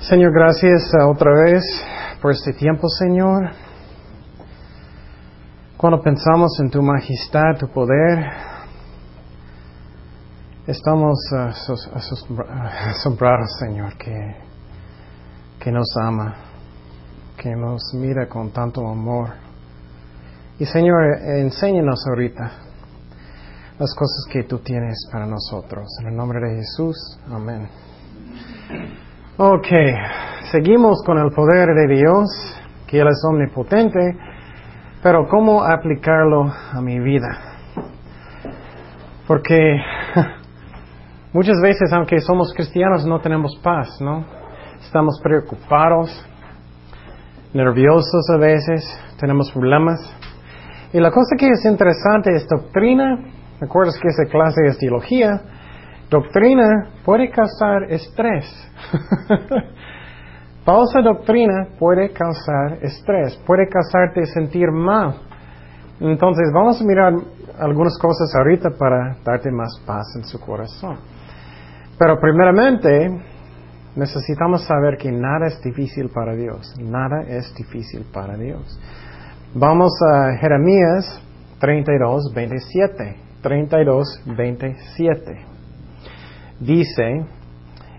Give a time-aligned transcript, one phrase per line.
[0.00, 1.62] Señor, gracias uh, otra vez
[2.20, 3.52] por este tiempo, Señor.
[5.78, 8.26] Cuando pensamos en tu majestad, tu poder,
[10.66, 11.88] estamos asos-
[12.90, 14.36] asombrados, Señor, que,
[15.58, 16.34] que nos ama,
[17.34, 19.30] que nos mira con tanto amor.
[20.58, 22.50] Y Señor, enséñanos ahorita
[23.78, 25.86] las cosas que tú tienes para nosotros.
[26.02, 27.87] En el nombre de Jesús, amén.
[29.36, 29.68] Ok,
[30.50, 32.28] seguimos con el poder de Dios,
[32.86, 34.16] que Él es omnipotente,
[35.02, 37.28] pero ¿cómo aplicarlo a mi vida?
[39.26, 39.80] Porque
[41.32, 44.24] muchas veces, aunque somos cristianos, no tenemos paz, ¿no?
[44.80, 46.10] Estamos preocupados,
[47.54, 48.84] nerviosos a veces,
[49.18, 49.98] tenemos problemas.
[50.92, 53.18] Y la cosa que es interesante es doctrina.
[53.60, 55.42] ¿Recuerdas que esa clase es teología?
[56.10, 58.46] Doctrina puede causar estrés.
[60.64, 65.14] Falsa doctrina puede causar estrés, puede causarte sentir mal.
[66.00, 67.14] Entonces vamos a mirar
[67.58, 70.98] algunas cosas ahorita para darte más paz en su corazón.
[71.98, 73.10] Pero primeramente
[73.96, 76.74] necesitamos saber que nada es difícil para Dios.
[76.78, 78.78] Nada es difícil para Dios.
[79.54, 81.22] Vamos a Jeremías
[81.60, 83.16] 32, 27.
[83.42, 85.47] 32, 27.
[86.60, 87.24] Dice,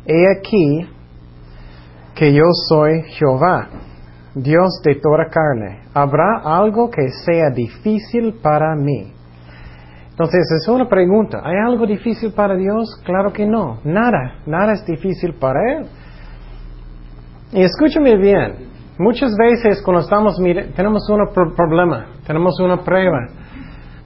[0.06, 0.88] He aquí
[2.16, 3.70] que yo soy Jehová,
[4.36, 5.82] Dios de toda carne.
[5.94, 9.14] ¿Habrá algo que sea difícil para mí?
[10.12, 11.42] Entonces es una pregunta.
[11.44, 13.02] ¿Hay algo difícil para Dios?
[13.06, 13.80] Claro que no.
[13.86, 14.42] Nada.
[14.46, 15.86] Nada es difícil para Él.
[17.54, 18.68] Y escúchame bien.
[18.98, 20.36] Muchas veces cuando estamos
[20.76, 23.28] tenemos un pro- problema, tenemos una prueba,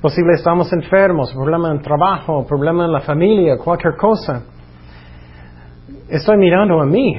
[0.03, 4.44] posible estamos enfermos, problema en trabajo, problema en la familia, cualquier cosa.
[6.09, 7.16] Estoy mirando a mí.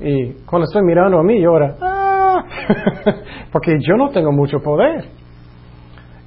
[0.00, 2.44] Y cuando estoy mirando a mí, yo ahora, "Ah",
[3.52, 5.04] porque yo no tengo mucho poder.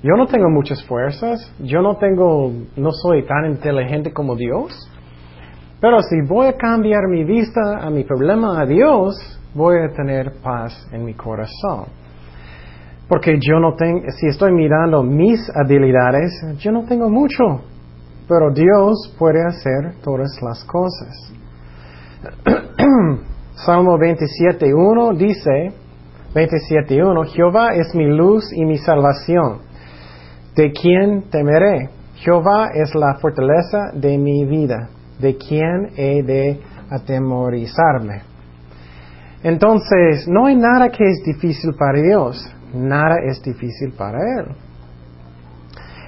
[0.02, 4.72] Yo no tengo muchas fuerzas, yo no tengo, no soy tan inteligente como Dios.
[5.82, 9.14] Pero si voy a cambiar mi vista a mi problema a Dios,
[9.54, 12.05] voy a tener paz en mi corazón.
[13.08, 17.44] Porque yo no tengo, si estoy mirando mis habilidades, yo no tengo mucho.
[18.28, 21.34] Pero Dios puede hacer todas las cosas.
[23.54, 25.72] Salmo 27.1 dice,
[26.34, 29.60] 27.1, Jehová es mi luz y mi salvación.
[30.56, 31.90] ¿De quién temeré?
[32.16, 34.90] Jehová es la fortaleza de mi vida.
[35.20, 38.24] ¿De quién he de atemorizarme?
[39.44, 42.55] Entonces, no hay nada que es difícil para Dios.
[42.76, 44.46] Nada es difícil para Él.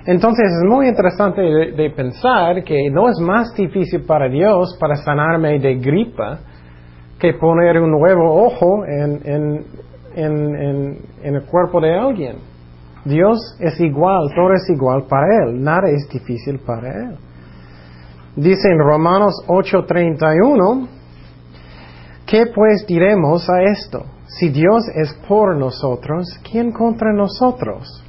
[0.06, 5.60] Entonces, es muy interesante de, pensar que no es más difícil para Dios para sanarme
[5.60, 6.40] de gripa
[7.20, 9.66] que poner un nuevo ojo en,
[10.16, 12.38] en el cuerpo de alguien.
[13.08, 17.16] Dios es igual, todo es igual para Él, nada es difícil para Él.
[18.36, 20.88] Dice en Romanos 8:31,
[22.28, 24.06] ¿qué pues diremos a esto?
[24.28, 28.04] Si Dios es por nosotros, ¿quién contra nosotros?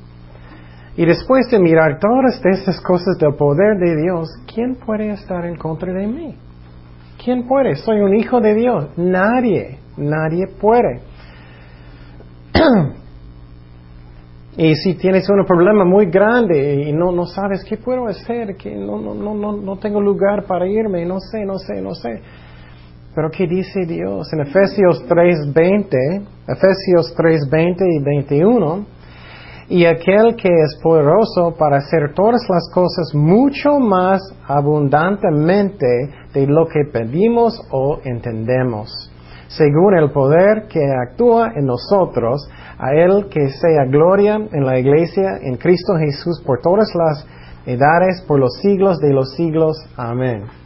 [0.97, 5.57] Y después de mirar todas estas cosas del poder de Dios, ¿quién puede estar en
[5.57, 6.35] contra de mí?
[7.23, 7.77] ¿Quién puede?
[7.77, 8.89] Soy un hijo de Dios.
[8.97, 11.03] Nadie, nadie puede.
[14.57, 18.75] y si tienes un problema muy grande y no, no sabes qué puedo hacer, que
[18.75, 22.21] no, no, no, no, tengo lugar para irme, no sé, no sé, no sé.
[23.19, 24.33] Pero ¿qué dice Dios?
[24.33, 28.87] En Efesios 3:20, Efesios 3:20 y 21,
[29.69, 36.69] y aquel que es poderoso para hacer todas las cosas mucho más abundantemente de lo
[36.69, 38.89] que pedimos o entendemos,
[39.49, 42.49] según el poder que actúa en nosotros,
[42.79, 47.27] a Él que sea gloria en la iglesia, en Cristo Jesús, por todas las
[47.67, 49.77] edades, por los siglos de los siglos.
[49.97, 50.58] Amén.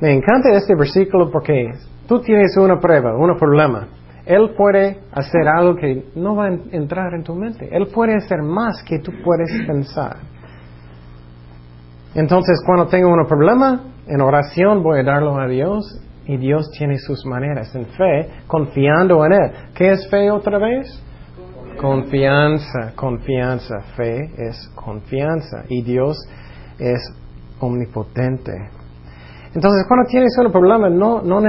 [0.00, 1.72] Me encanta este versículo porque
[2.06, 3.88] tú tienes una prueba, un problema.
[4.26, 7.68] Él puede hacer algo que no va a entrar en tu mente.
[7.70, 10.16] Él puede hacer más que tú puedes pensar.
[12.14, 15.84] Entonces, cuando tengo un problema, en oración voy a darlo a Dios
[16.26, 19.52] y Dios tiene sus maneras en fe, confiando en Él.
[19.74, 21.02] ¿Qué es fe otra vez?
[21.80, 23.80] Confianza, confianza.
[23.96, 26.16] Fe es confianza y Dios
[26.78, 27.00] es
[27.60, 28.52] omnipotente.
[29.56, 31.40] Entonces, cuando tienes un problema, no, no,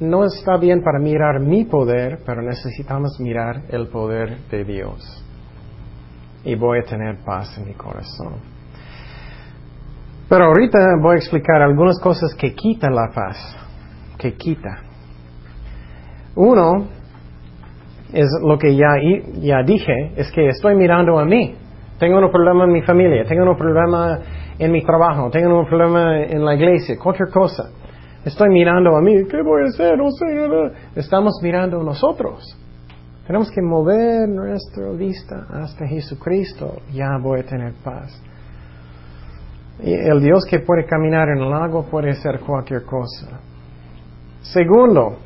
[0.00, 5.22] no, está bien para mirar mi poder, pero necesitamos mirar el poder de Dios.
[6.42, 8.36] Y voy a tener paz en mi corazón.
[10.26, 13.36] Pero ahorita voy a explicar algunas cosas que quitan la paz.
[14.16, 14.78] que quita.
[16.36, 16.88] Uno
[18.10, 18.96] es lo que ya,
[19.34, 21.56] ya dije, es que estoy mirando a mí.
[21.98, 24.18] Tengo un problema en mi familia, tengo un problema
[24.60, 27.70] en mi trabajo, tengo un problema en la iglesia, cualquier cosa.
[28.22, 29.96] Estoy mirando a mí, ¿qué voy a hacer?
[29.96, 30.76] No sé.
[30.94, 32.44] Estamos mirando a nosotros.
[33.26, 38.22] Tenemos que mover nuestra vista hasta Jesucristo, ya voy a tener paz.
[39.82, 43.40] El Dios que puede caminar en el lago puede hacer cualquier cosa.
[44.42, 45.16] Segundo,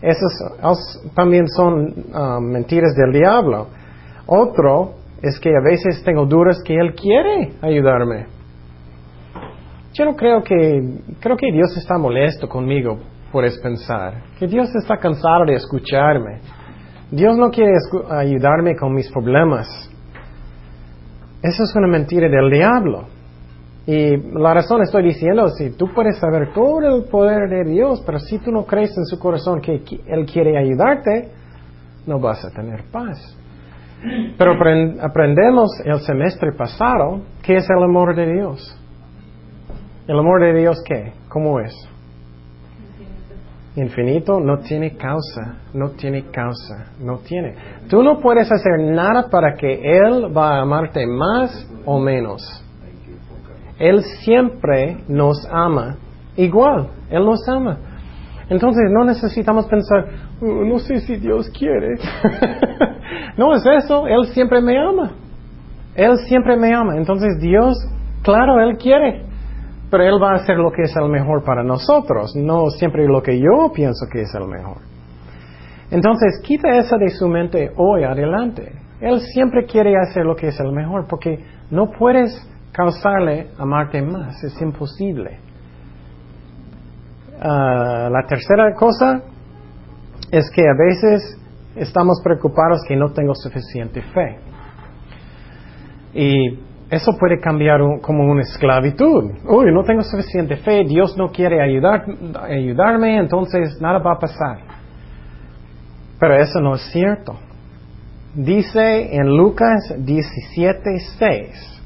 [0.00, 3.68] esas también son ah, mentiras del diablo.
[4.26, 8.26] Otro es que a veces tengo dudas que Él quiere ayudarme.
[9.94, 10.82] Yo no creo que,
[11.20, 12.98] creo que Dios está molesto conmigo,
[13.30, 16.40] puedes pensar, que Dios está cansado de escucharme.
[17.10, 17.72] Dios no quiere
[18.10, 19.68] ayudarme con mis problemas.
[21.42, 23.04] Eso es una mentira del diablo.
[23.86, 28.18] Y la razón estoy diciendo, si tú puedes saber todo el poder de Dios, pero
[28.18, 31.28] si tú no crees en su corazón que Él quiere ayudarte,
[32.06, 33.36] no vas a tener paz.
[34.36, 34.52] Pero
[35.00, 38.78] aprendemos el semestre pasado qué es el amor de Dios.
[40.08, 41.12] ¿El amor de Dios qué?
[41.28, 41.72] ¿Cómo es?
[43.76, 47.54] Infinito no tiene causa, no tiene causa, no tiene.
[47.88, 52.42] Tú no puedes hacer nada para que Él va a amarte más o menos.
[53.78, 55.96] Él siempre nos ama
[56.36, 57.78] igual, Él nos ama.
[58.50, 60.06] Entonces no necesitamos pensar,
[60.42, 61.96] no sé si Dios quiere.
[63.36, 65.12] no es eso, Él siempre me ama.
[65.94, 66.96] Él siempre me ama.
[66.96, 67.76] Entonces Dios,
[68.22, 69.24] claro, Él quiere.
[69.90, 73.22] Pero Él va a hacer lo que es el mejor para nosotros, no siempre lo
[73.22, 74.78] que yo pienso que es el mejor.
[75.90, 78.72] Entonces, quita eso de su mente hoy adelante.
[79.00, 82.32] Él siempre quiere hacer lo que es el mejor, porque no puedes
[82.72, 85.38] causarle amarte más, es imposible.
[87.38, 89.22] Ah, la tercera cosa
[90.32, 91.38] es que a veces
[91.76, 94.38] estamos preocupados que no tengo suficiente fe.
[96.14, 96.58] Y
[96.90, 99.30] eso puede cambiar como una esclavitud.
[99.44, 102.04] Uy, no tengo suficiente fe, Dios no quiere ayudar,
[102.42, 104.58] ayudarme, entonces nada va a pasar.
[106.18, 107.36] Pero eso no es cierto.
[108.34, 111.82] Dice en Lucas 17:6.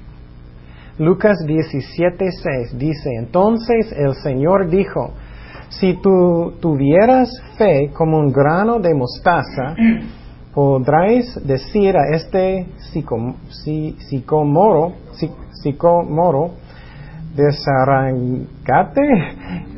[0.98, 5.14] Lucas 17:6 dice, entonces el Señor dijo,
[5.68, 9.74] si tú tuvieras fe como un grano de mostaza,
[10.54, 14.92] podráis decir a este sicomoro,
[15.62, 16.50] sicomoro,
[17.34, 19.02] desarrancate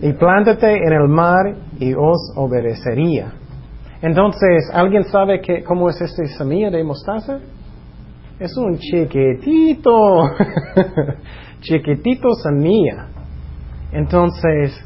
[0.03, 3.33] y plántate en el mar y os obedecería.
[4.01, 7.41] Entonces, ¿alguien sabe que, cómo es esta semilla de mostaza?
[8.39, 10.23] Es un chiquitito,
[11.61, 13.09] chiquitito semilla.
[13.91, 14.81] Entonces,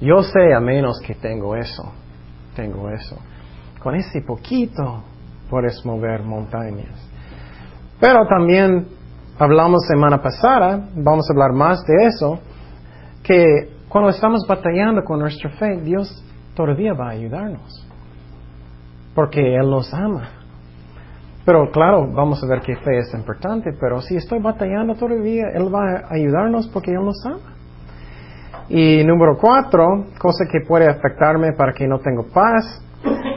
[0.00, 1.92] yo sé a menos que tengo eso,
[2.54, 3.16] tengo eso.
[3.82, 5.02] Con ese poquito
[5.48, 7.10] puedes mover montañas.
[8.00, 8.88] Pero también
[9.38, 12.38] hablamos semana pasada, vamos a hablar más de eso,
[13.22, 16.22] que cuando estamos batallando con nuestra fe, Dios
[16.54, 17.86] todavía va a ayudarnos.
[19.14, 20.28] Porque Él nos ama.
[21.46, 25.72] Pero claro, vamos a ver que fe es importante, pero si estoy batallando todavía, Él
[25.72, 27.55] va a ayudarnos porque Él nos ama.
[28.68, 32.82] Y número cuatro, cosa que puede afectarme para que no tengo paz,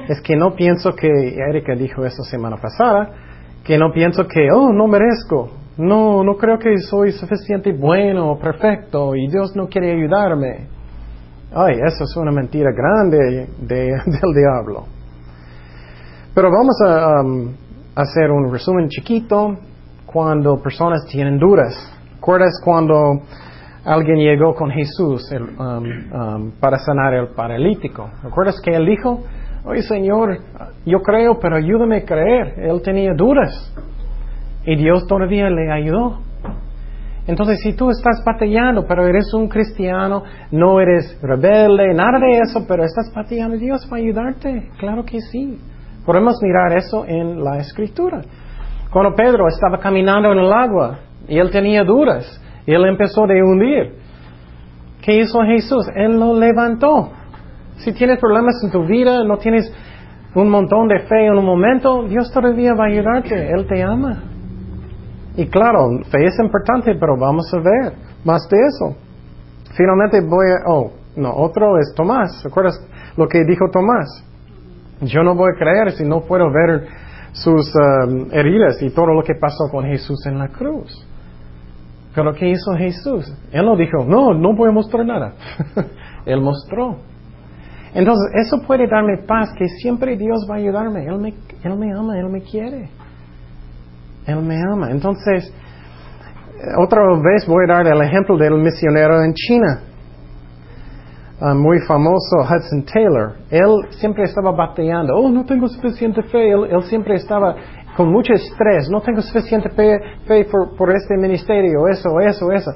[0.08, 3.12] es que no pienso que, Erika dijo eso semana pasada,
[3.64, 9.16] que no pienso que, oh, no merezco, no, no creo que soy suficiente bueno perfecto
[9.16, 10.68] y Dios no quiere ayudarme.
[11.54, 14.86] Ay, eso es una mentira grande del diablo.
[16.34, 17.52] Pero vamos a um,
[17.96, 19.58] hacer un resumen chiquito
[20.06, 21.76] cuando personas tienen dudas.
[22.16, 23.22] ¿Recuerdas cuando
[23.86, 28.10] alguien llegó con Jesús um, um, para sanar el paralítico?
[28.24, 29.24] ¿Recuerdas que él dijo?
[29.66, 30.38] Oye Señor,
[30.86, 32.54] yo creo, pero ayúdame a creer.
[32.58, 33.74] Él tenía dudas.
[34.66, 36.20] Y Dios todavía le ayudó.
[37.30, 42.66] Entonces, si tú estás batallando, pero eres un cristiano, no eres rebelde, nada de eso,
[42.68, 44.70] pero estás batallando, Dios va a ayudarte.
[44.80, 45.60] Claro que sí.
[46.06, 48.22] Podemos mirar eso en la escritura.
[48.92, 52.26] Cuando Pedro estaba caminando en el agua y él tenía dudas,
[52.74, 53.96] él empezó a hundir.
[55.02, 55.88] ¿Qué hizo Jesús?
[55.96, 57.12] Él lo levantó.
[57.78, 59.72] Si tienes problemas en tu vida, no tienes
[60.36, 63.52] un montón de fe en un momento, Dios todavía va a ayudarte.
[63.52, 64.24] Él te ama.
[65.36, 67.94] Y claro, fe es importante, pero vamos a ver
[68.26, 68.98] más de eso.
[69.76, 70.70] Finalmente voy a...
[70.70, 72.44] Oh, no, otro es Tomás.
[72.44, 72.80] ¿Recuerdas
[73.16, 74.26] lo que dijo Tomás?
[75.02, 76.88] Yo no voy a creer si no puedo ver
[77.32, 81.08] sus um, heridas y todo lo que pasó con Jesús en la cruz.
[82.14, 83.32] Pero ¿qué hizo Jesús?
[83.52, 85.34] Él no dijo, no, no voy mostrar nada.
[86.26, 86.98] Él mostró.
[87.94, 91.06] Entonces, eso puede darme paz, que siempre Dios va a ayudarme.
[91.06, 91.30] Él me,
[91.64, 92.90] él me ama, Él me quiere.
[94.26, 94.92] Él me ama.
[94.92, 95.52] Entonces,
[96.78, 99.82] otra vez voy a dar el ejemplo del misionero en China.
[101.42, 103.38] Ah, muy famoso Hudson Taylor.
[103.50, 105.16] Él siempre estaba batallando.
[105.16, 106.52] Oh, no tengo suficiente fe.
[106.52, 107.56] Él, siempre estaba
[108.00, 108.90] con mucho estrés.
[108.90, 111.86] No tengo suficiente fe, por, por, este ministerio.
[111.90, 112.72] Eso, eso, eso.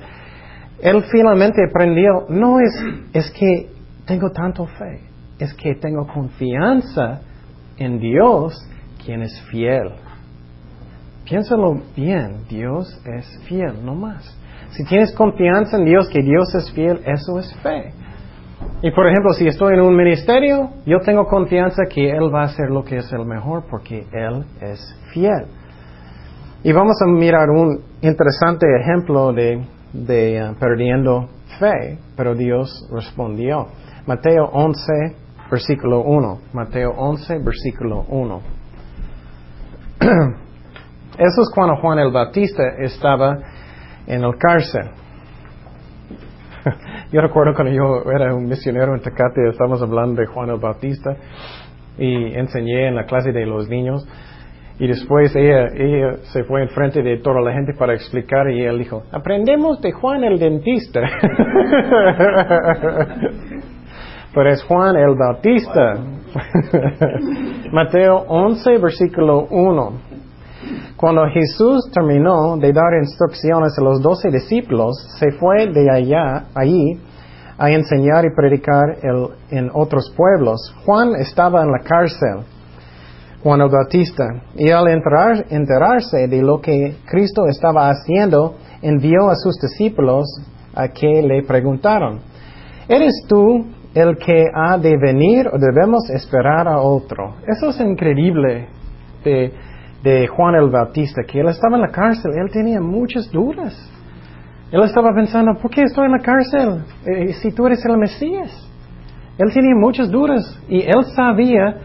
[0.81, 2.25] Él finalmente aprendió.
[2.27, 2.73] No es,
[3.13, 3.69] es que
[4.05, 4.99] tengo tanto fe.
[5.39, 7.21] Es que tengo confianza
[7.77, 8.53] en Dios,
[9.05, 9.93] quien es fiel.
[11.23, 14.37] Piénsalo bien, Dios es fiel, no más.
[14.71, 17.93] Si tienes confianza en Dios, que Dios es fiel, eso es fe.
[18.83, 22.45] Y por ejemplo, si estoy en un ministerio, yo tengo confianza que Él va a
[22.47, 25.45] hacer lo que es el mejor porque Él es fiel.
[26.63, 33.67] Y vamos a mirar un interesante ejemplo de, uh, perdiendo fe, pero Dios respondió.
[34.05, 35.15] Mateo 11,
[35.49, 36.39] versículo 1.
[36.51, 38.41] Mateo 11, versículo 1.
[41.19, 43.37] Eso es cuando Juan el Bautista estaba
[44.07, 45.02] en el cárcel.
[47.13, 51.15] Yo recuerdo cuando yo era un misionero en Tecate, estábamos hablando de Juan el Bautista
[51.95, 54.03] y enseñé en la clase de los niños.
[54.79, 58.79] Y después ella, ella se fue enfrente de toda la gente para explicar y él
[58.79, 61.01] dijo, aprendemos de Juan el dentista.
[64.33, 65.99] Pero es Juan el Bautista.
[67.71, 70.12] Mateo 11, versículo 1.
[71.03, 76.97] Cuando Jesús terminó de dar instrucciones a los doce discípulos, se fue de allá, allí,
[77.57, 78.99] a enseñar y predicar
[79.49, 80.73] en otros pueblos.
[80.85, 82.45] Juan estaba en la cárcel,
[83.43, 84.23] Juan el Bautista,
[84.55, 90.23] y al enterarse de lo que Cristo estaba haciendo, envió a sus discípulos
[90.73, 92.21] a que le preguntaron,
[92.87, 97.35] ¿eres tú el que ha de venir o debemos esperar a otro?
[97.45, 98.69] Eso es increíble
[99.25, 99.51] de
[100.03, 103.73] de Juan el Bautista, que él estaba en la cárcel, él tenía muchas dudas.
[104.71, 108.69] Él estaba pensando, ¿por qué estoy en la cárcel eh, si tú eres el Mesías?
[109.37, 111.77] Él tenía muchas dudas y él sabía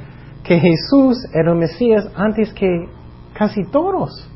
[0.42, 2.88] que Jesús era el Mesías antes que
[3.34, 4.28] casi todos.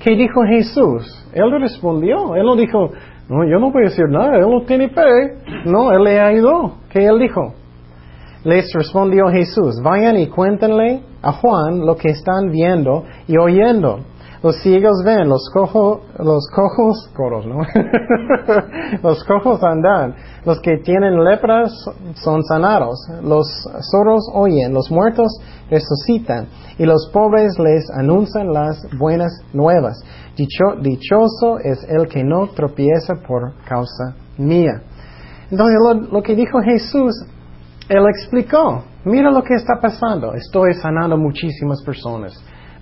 [0.00, 1.26] ¿Qué dijo Jesús?
[1.32, 2.90] Él respondió, él no dijo,
[3.28, 5.02] no, yo no voy a decir nada, él no tiene fe.
[5.66, 6.78] No, él le ayudó.
[6.90, 7.54] ¿Qué él dijo?
[8.44, 13.98] Les respondió Jesús, vayan y cuéntenle a Juan lo que están viendo y oyendo.
[14.40, 17.58] Los ciegos ven, los, cojo, los cojos, coros, ¿no?
[19.02, 20.14] los cojos andan,
[20.44, 21.72] los que tienen lepras
[22.14, 23.48] son sanados, los
[23.90, 25.26] sordos oyen, los muertos
[25.68, 26.46] resucitan
[26.78, 30.00] y los pobres les anuncian las buenas nuevas.
[30.36, 34.82] dichoso es el que no tropieza por causa mía.
[35.50, 37.12] Entonces lo que dijo Jesús
[37.88, 42.32] él explicó, mira lo que está pasando, estoy sanando muchísimas personas,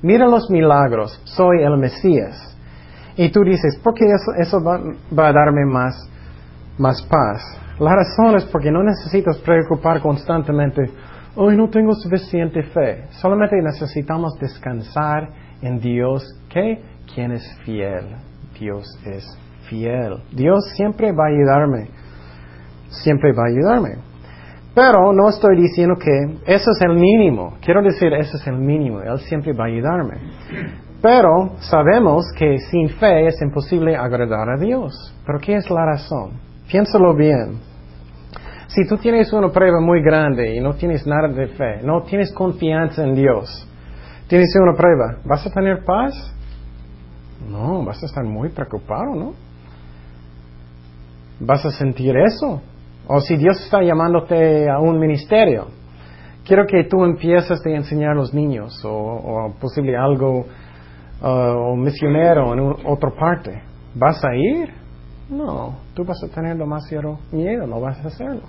[0.02, 2.52] mira los milagros, soy el Mesías.
[3.16, 4.04] Y tú dices, ¿por qué
[4.38, 5.94] eso, va, a darme más,
[6.76, 7.42] más paz?
[7.78, 10.82] La razón es porque no necesitas preocupar constantemente,
[11.36, 13.06] hoy no tengo suficiente fe.
[13.10, 15.28] Solamente necesitamos descansar
[15.62, 16.82] en Dios, que
[17.14, 18.16] quien es fiel.
[18.58, 19.24] Dios es
[19.68, 20.22] fiel.
[20.32, 21.88] Dios siempre va a ayudarme.
[22.88, 23.96] Siempre va a ayudarme.
[24.76, 27.54] Pero no estoy diciendo que eso es el mínimo.
[27.62, 29.00] Quiero decir, eso es el mínimo.
[29.00, 30.18] Él siempre va a ayudarme.
[31.00, 34.92] Pero sabemos que sin fe es imposible agradar a Dios.
[35.24, 36.32] ¿Pero qué es la razón?
[36.70, 37.58] Piénsalo bien.
[38.66, 42.30] Si tú tienes una prueba muy grande y no tienes nada de fe, no tienes
[42.34, 43.66] confianza en Dios,
[44.28, 46.12] tienes una prueba, ¿vas a tener paz?
[47.48, 49.32] No, vas a estar muy preocupado, ¿no?
[51.40, 52.60] ¿Vas a sentir eso?
[53.08, 55.68] O si Dios está llamándote a un ministerio,
[56.44, 60.46] quiero que tú empieces a enseñar a los niños o, o posible algo,
[61.22, 63.62] uh, o misionero en otra parte.
[63.94, 64.70] ¿Vas a ir?
[65.30, 68.42] No, tú vas a tener demasiado miedo, no vas a hacerlo.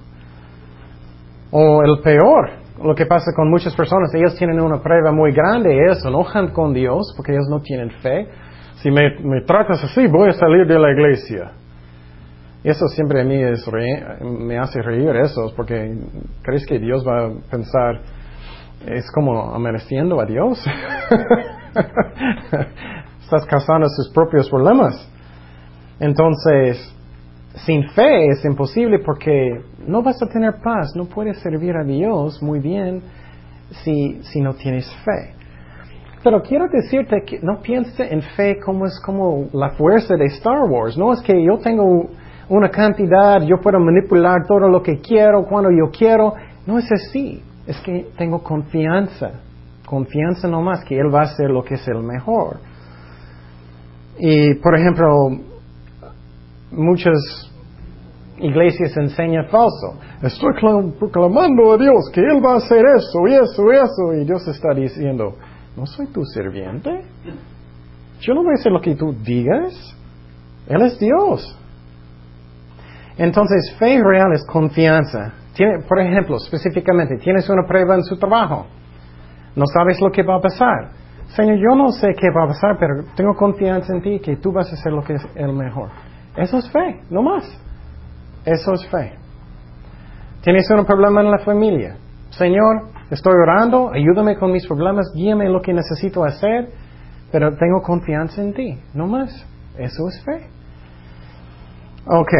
[1.51, 2.49] O el peor,
[2.83, 6.49] lo que pasa con muchas personas, ellos tienen una prueba muy grande ellos se enojan
[6.49, 8.27] con Dios porque ellos no tienen fe.
[8.81, 11.51] Si me tratas así, voy a salir de la iglesia.
[12.63, 13.69] Eso siempre a mí es
[14.21, 15.95] me hace reír eso, porque
[16.41, 18.01] crees que Dios va a pensar,
[18.85, 20.59] es como amaneciendo a Dios.
[23.21, 25.07] Estás causando sus propios problemas.
[25.99, 26.93] Entonces,
[27.65, 32.41] sin fe es imposible porque no vas a tener paz, no puedes servir a Dios
[32.41, 33.01] muy bien
[33.83, 35.33] si, si no tienes fe.
[36.23, 40.63] Pero quiero decirte que no pienses en fe como es como la fuerza de Star
[40.69, 40.97] Wars.
[40.97, 42.09] No es que yo tengo
[42.49, 46.33] una cantidad, yo puedo manipular todo lo que quiero, cuando yo quiero.
[46.65, 49.31] No es así, es que tengo confianza,
[49.85, 52.59] confianza nomás que Él va a hacer lo que es el mejor.
[54.19, 55.07] Y, por ejemplo,
[56.71, 57.51] muchas
[58.39, 59.99] iglesias enseñan falso.
[60.21, 60.53] Estoy
[60.99, 64.21] proclamando a Dios que Él va a hacer eso y eso y eso.
[64.21, 65.35] Y Dios está diciendo,
[65.75, 67.03] no soy tu sirviente.
[68.21, 69.95] Yo no voy a hacer lo que tú digas.
[70.67, 71.57] Él es Dios.
[73.17, 75.33] Entonces, fe real es confianza.
[75.53, 78.67] Tiene, por ejemplo, específicamente, tienes una prueba en su trabajo.
[79.55, 80.91] No sabes lo que va a pasar.
[81.29, 84.51] Señor, yo no sé qué va a pasar, pero tengo confianza en ti que tú
[84.51, 85.89] vas a hacer lo que es el mejor.
[86.35, 87.43] Eso es fe, no más.
[88.45, 89.13] Eso es fe.
[90.41, 91.97] Tienes un problema en la familia.
[92.29, 96.69] Señor, estoy orando, ayúdame con mis problemas, guíame en lo que necesito hacer,
[97.31, 99.29] pero tengo confianza en ti, no más.
[99.77, 100.47] Eso es fe.
[102.05, 102.33] Ok,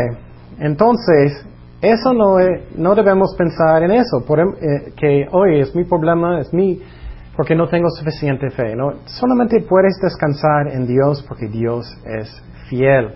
[0.59, 1.45] entonces,
[1.81, 2.37] eso no,
[2.75, 6.81] no debemos pensar en eso, por, em, eh, que hoy es mi problema, es mi,
[7.35, 8.75] porque no tengo suficiente fe.
[8.75, 8.93] ¿no?
[9.05, 13.13] Solamente puedes descansar en Dios porque Dios es fiel.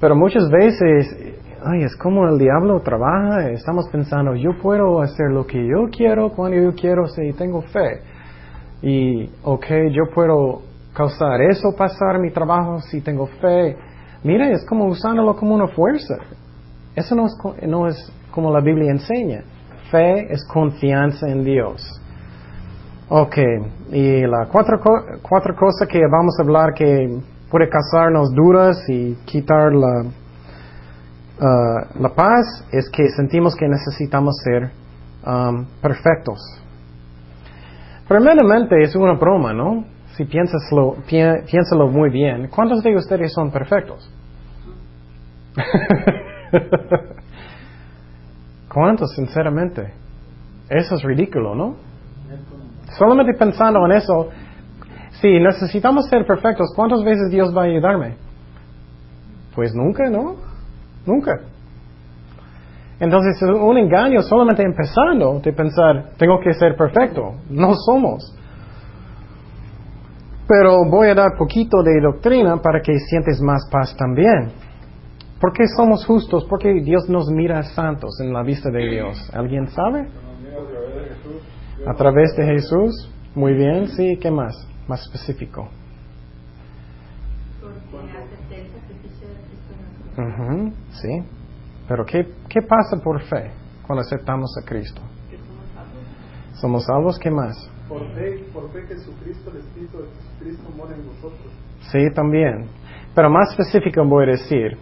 [0.00, 1.36] Pero muchas veces
[1.66, 6.30] ay, es como el diablo trabaja, estamos pensando, yo puedo hacer lo que yo quiero
[6.30, 8.02] cuando yo quiero si tengo fe.
[8.82, 10.62] Y, ok, yo puedo
[10.94, 13.76] causar eso, pasar mi trabajo si tengo fe.
[14.22, 16.16] Mira, es como usándolo como una fuerza.
[16.94, 19.42] Eso no es, no es como la Biblia enseña.
[19.90, 22.00] Fe es confianza en Dios.
[23.08, 23.36] Ok,
[23.92, 24.80] y las cuatro,
[25.22, 27.20] cuatro cosas que vamos a hablar que
[27.50, 30.04] puede causarnos dudas y quitar la,
[31.38, 34.70] Uh, la paz es que sentimos que necesitamos ser
[35.26, 36.38] um, perfectos.
[38.08, 39.84] Primeramente es una broma, ¿no?
[40.16, 42.48] Si piénsalo, piénsalo muy bien.
[42.48, 44.10] ¿Cuántos de ustedes son perfectos?
[48.72, 49.92] ¿Cuántos, sinceramente?
[50.70, 51.76] Eso es ridículo, ¿no?
[52.98, 54.30] Solamente pensando en eso,
[55.20, 58.14] si necesitamos ser perfectos, ¿cuántas veces Dios va a ayudarme?
[59.54, 60.36] Pues nunca, ¿no?
[61.04, 61.40] Nunca.
[62.98, 67.34] Entonces es un engaño solamente empezando de pensar, tengo que ser perfecto.
[67.50, 68.34] No somos.
[70.48, 74.52] Pero voy a dar poquito de doctrina para que sientes más paz también.
[75.40, 76.46] ¿Por qué somos justos?
[76.48, 79.30] Porque Dios nos mira santos en la vista de Dios.
[79.34, 80.08] ¿Alguien sabe?
[81.86, 83.12] A través de Jesús.
[83.34, 84.16] Muy bien, sí.
[84.20, 84.54] ¿Qué más?
[84.88, 85.68] Más específico.
[90.92, 91.22] sí.
[91.88, 93.50] Pero ¿qué, ¿qué pasa por fe
[93.86, 95.02] cuando aceptamos a Cristo?
[96.54, 97.18] ¿Somos salvos?
[97.18, 97.70] ¿Qué más?
[97.88, 101.52] Por fe, por fe Jesucristo, el Espíritu de Jesucristo mora en nosotros.
[101.92, 102.66] Sí, también.
[103.14, 104.76] Pero más específico voy a decir,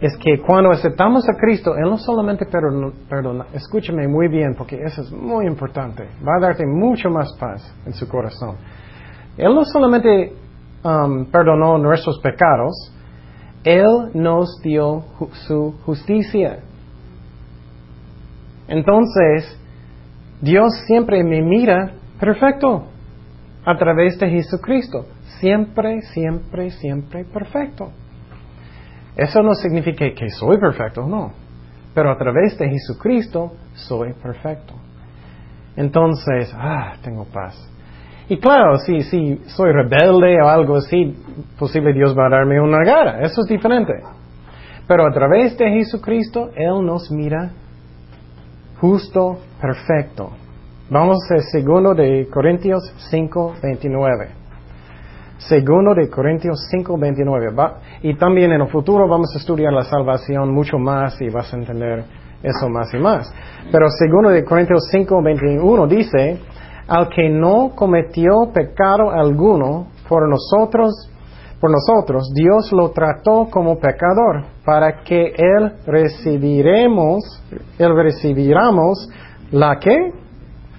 [0.00, 5.00] es que cuando aceptamos a Cristo, Él no solamente perdona, escúchame muy bien, porque eso
[5.00, 8.56] es muy importante, va a darte mucho más paz en su corazón.
[9.38, 10.32] Él no solamente
[10.84, 12.92] um, perdonó nuestros pecados,
[13.64, 15.02] él nos dio
[15.48, 16.60] su justicia.
[18.68, 19.58] Entonces,
[20.40, 22.86] Dios siempre me mira perfecto
[23.64, 25.06] a través de Jesucristo.
[25.40, 27.90] Siempre, siempre, siempre perfecto.
[29.16, 31.32] Eso no significa que soy perfecto, no.
[31.94, 34.74] Pero a través de Jesucristo soy perfecto.
[35.76, 37.54] Entonces, ah, tengo paz.
[38.28, 41.16] Y claro, si, si soy rebelde o algo así,
[41.58, 43.20] posible Dios va a darme una gara.
[43.20, 43.92] Eso es diferente.
[44.86, 47.50] Pero a través de Jesucristo, Él nos mira
[48.80, 50.30] justo, perfecto.
[50.88, 54.28] Vamos a segundo de Corintios 5, 29.
[55.38, 57.48] Segundo de Corintios 5, 29.
[58.02, 61.56] y también en el futuro vamos a estudiar la salvación mucho más y vas a
[61.56, 62.04] entender
[62.40, 63.34] eso más y más.
[63.72, 66.38] Pero segundo de Corintios 5, 21 dice,
[66.86, 71.10] al que no cometió pecado alguno por nosotros,
[71.60, 77.42] por nosotros, Dios lo trató como pecador para que él recibiremos,
[77.76, 79.08] él recibiramos
[79.50, 80.25] la que?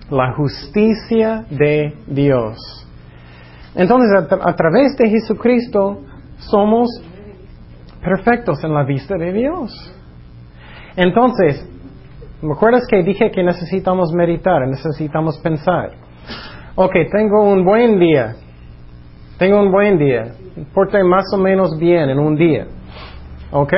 [0.09, 2.57] La justicia de Dios.
[3.75, 6.01] Entonces, a, través de Jesucristo
[6.37, 6.89] somos
[8.01, 9.71] perfectos en la vista de Dios.
[10.95, 11.67] Entonces,
[12.39, 15.89] ¿Me acuerdas que dije que necesitamos meditar, necesitamos pensar?
[16.75, 18.35] Ok, tengo un buen día.
[19.39, 20.33] Tengo un buen día.
[20.71, 22.67] Porté más o menos bien en un día.
[23.51, 23.73] ¿Ok?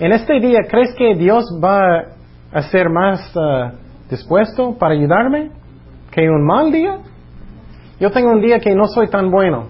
[0.00, 2.04] En este día, ¿crees que Dios va
[2.52, 3.70] a ser más uh,
[4.12, 5.50] dispuesto para ayudarme
[6.10, 6.98] que un mal día?
[7.98, 9.68] Yo tengo un día que no soy tan bueno.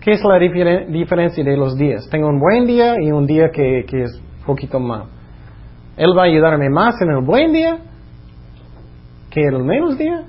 [0.00, 2.08] ¿Qué es la diferencia de los días?
[2.10, 5.04] Tengo un buen día y un día que, que es un poquito mal.
[5.96, 7.78] Él va a ayudarme más en el buen día
[9.30, 10.24] que el menos día.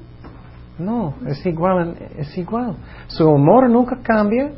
[0.78, 2.76] No, es igual, es igual.
[3.08, 4.52] Su humor nunca cambia.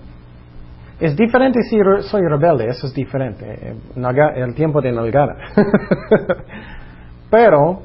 [1.00, 1.78] Es diferente si
[2.10, 3.46] soy rebelde, eso es diferente.
[3.46, 3.76] Eh,
[4.36, 5.36] el tiempo de nalgada.
[7.30, 7.82] Pero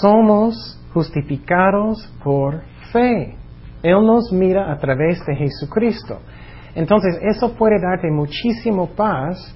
[0.00, 3.36] somos justificados por fe.
[3.82, 6.20] Él nos mira a través de Jesucristo.
[6.74, 9.54] Entonces, eso puede darte muchísimo paz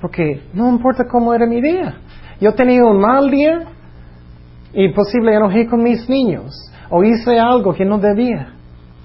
[0.00, 1.96] porque no importa cómo era mi día.
[2.40, 3.60] Yo tenía un mal día
[4.72, 6.52] y posible enojé con mis niños
[6.90, 8.54] o hice algo que no debía.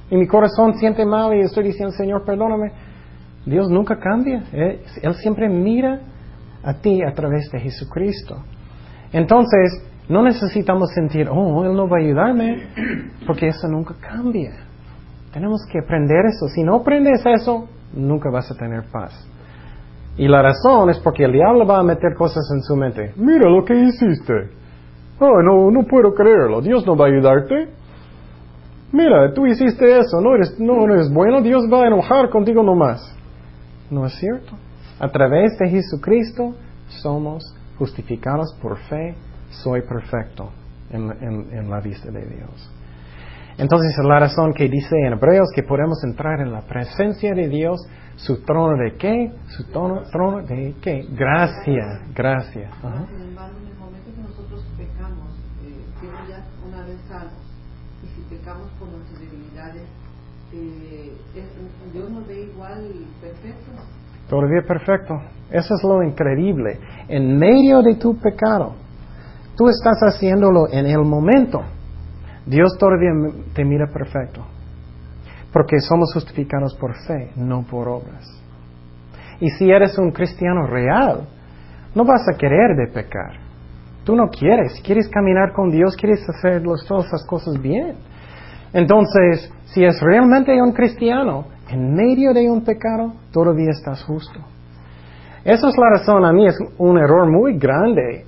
[0.09, 2.71] Y mi corazón siente mal y estoy diciendo, Señor, perdóname.
[3.45, 4.43] Dios nunca cambia.
[4.51, 6.01] Él, él siempre mira
[6.63, 8.43] a ti a través de Jesucristo.
[9.13, 12.67] Entonces, no necesitamos sentir, oh, Él no va a ayudarme,
[13.25, 14.51] porque eso nunca cambia.
[15.33, 16.47] Tenemos que aprender eso.
[16.47, 19.27] Si no aprendes eso, nunca vas a tener paz.
[20.17, 23.13] Y la razón es porque el diablo va a meter cosas en su mente.
[23.17, 24.49] Mira lo que hiciste.
[25.19, 26.61] Oh, no, no puedo creerlo.
[26.61, 27.69] Dios no va a ayudarte.
[28.91, 30.19] Mira, tú hiciste eso.
[30.21, 31.41] No eres, no eres bueno.
[31.41, 33.15] Dios va a enojar contigo nomás.
[33.91, 34.53] No es cierto.
[34.99, 36.55] A través de Jesucristo
[36.87, 37.43] somos
[37.77, 39.15] justificados por fe.
[39.49, 40.51] Soy perfecto
[40.89, 41.11] en,
[41.51, 42.71] en la vista de Dios.
[43.57, 47.79] Entonces, la razón que dice en Hebreos que podemos entrar en la presencia de Dios,
[48.15, 49.31] su trono de qué?
[49.47, 51.07] Su trono, trono de qué?
[51.11, 52.69] Gracia, gracia.
[53.09, 55.29] Sin embargo, en el momento que nosotros pecamos,
[55.65, 57.33] eh, ya una vez salvos,
[58.03, 59.83] y si pecamos por nuestras debilidades,
[60.53, 61.13] eh,
[61.93, 63.71] Dios nos ve igual perfecto.
[64.29, 65.19] Todavía perfecto.
[65.49, 66.79] Eso es lo increíble.
[67.07, 68.75] En medio de tu pecado,
[69.57, 71.61] tú estás haciéndolo en el momento.
[72.45, 73.11] Dios todavía
[73.53, 74.45] te mira perfecto.
[75.51, 78.25] Porque somos justificados por fe, no por obras.
[79.39, 81.27] Y si eres un cristiano real,
[81.95, 83.33] no vas a querer pecar.
[84.03, 84.79] Tú no quieres.
[84.83, 87.95] Quieres caminar con Dios, quieres hacer todas esas cosas bien.
[88.71, 94.39] Entonces, si es realmente un cristiano, en medio de un pecado, todavía estás justo.
[95.43, 98.25] Esa es la razón, a mí es un error muy grande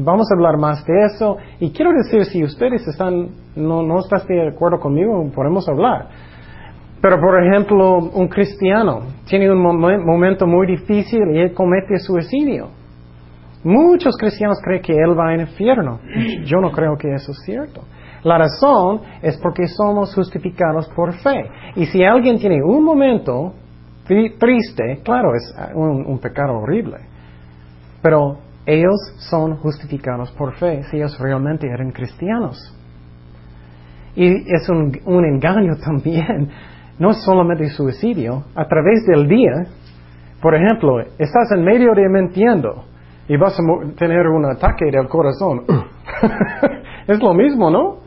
[0.00, 1.36] Vamos a hablar más de eso.
[1.58, 6.08] Y quiero decir, si ustedes están, no, no están de acuerdo conmigo, podemos hablar.
[7.00, 12.68] Pero, por ejemplo, un cristiano tiene un momento muy difícil y él comete suicidio.
[13.64, 16.00] Muchos cristianos creen que él va al infierno.
[16.44, 17.82] Yo no creo que eso es cierto.
[18.22, 21.48] La razón es porque somos justificados por fe.
[21.76, 23.52] Y si alguien tiene un momento
[24.06, 26.98] triste, claro, es un, un pecado horrible.
[28.02, 29.00] Pero ellos
[29.30, 32.58] son justificados por fe si ellos realmente eran cristianos.
[34.14, 36.50] Y es un, engaño también,
[36.98, 39.64] no solamente suicidio, a través del día,
[40.42, 42.84] por ejemplo, estás en medio de mintiendo
[43.26, 43.62] y vas a
[43.96, 45.64] tener un ataque del corazón.
[47.06, 48.00] es lo mismo, ¿no?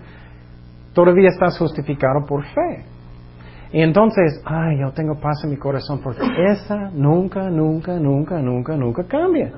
[0.94, 2.86] Todavía estás justificado por fe.
[3.74, 6.22] Y entonces, ay, yo tengo paz en mi corazón porque
[6.52, 9.54] esa nunca, nunca, nunca, nunca, nunca cambia.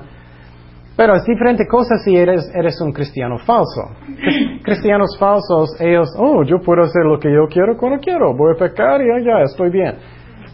[0.95, 3.81] Pero es diferente cosa si eres, eres un cristiano falso.
[4.63, 8.59] Cristianos falsos, ellos, oh, yo puedo hacer lo que yo quiero cuando quiero, voy a
[8.59, 9.95] pecar y ya, estoy bien.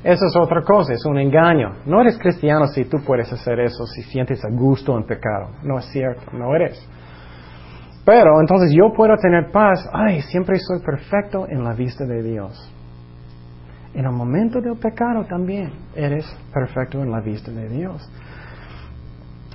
[0.02, 1.72] Eso es otra cosa, es un engaño.
[1.86, 5.50] No eres cristiano si tú puedes hacer eso, si sientes a gusto en pecado.
[5.64, 6.88] No es cierto, no eres.
[8.06, 12.74] Pero entonces yo puedo tener paz, ay, siempre soy perfecto en la vista de Dios.
[13.94, 18.10] En el momento del pecado también eres perfecto en la vista de Dios.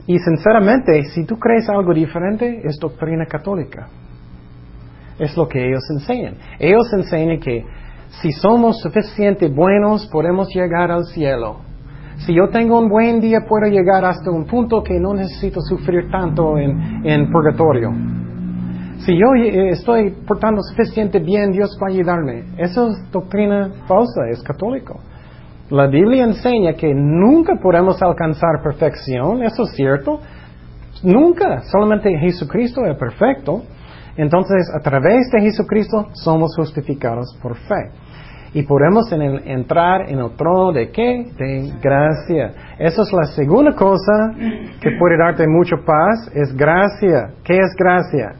[0.07, 3.88] Y sinceramente, si tú crees algo diferente, es doctrina católica.
[5.19, 6.35] Es lo que ellos enseñan.
[6.59, 7.64] Ellos enseñan que
[8.21, 11.61] si somos suficientemente buenos, podemos llegar al cielo.
[12.19, 16.11] Si yo tengo un buen día, puedo llegar hasta un punto que no necesito sufrir
[16.11, 17.90] tanto en, en purgatorio.
[18.99, 22.45] Si yo estoy portando suficiente bien, Dios va a ayudarme.
[22.57, 25.01] Eso es doctrina falsa, es católico.
[25.75, 30.21] La Biblia enseña que nunca podemos alcanzar perfección, eso es cierto.
[31.03, 33.65] Nunca, solamente Jesucristo es perfecto.
[34.17, 37.91] Entonces, a través de Jesucristo somos justificados por fe.
[38.53, 41.27] Y podemos entrar en el trono de qué?
[41.37, 42.53] De gracia.
[42.79, 44.33] Esa es la segunda cosa
[44.81, 47.35] que puede darte mucha paz, es gracia.
[47.43, 48.37] ¿Qué es gracia?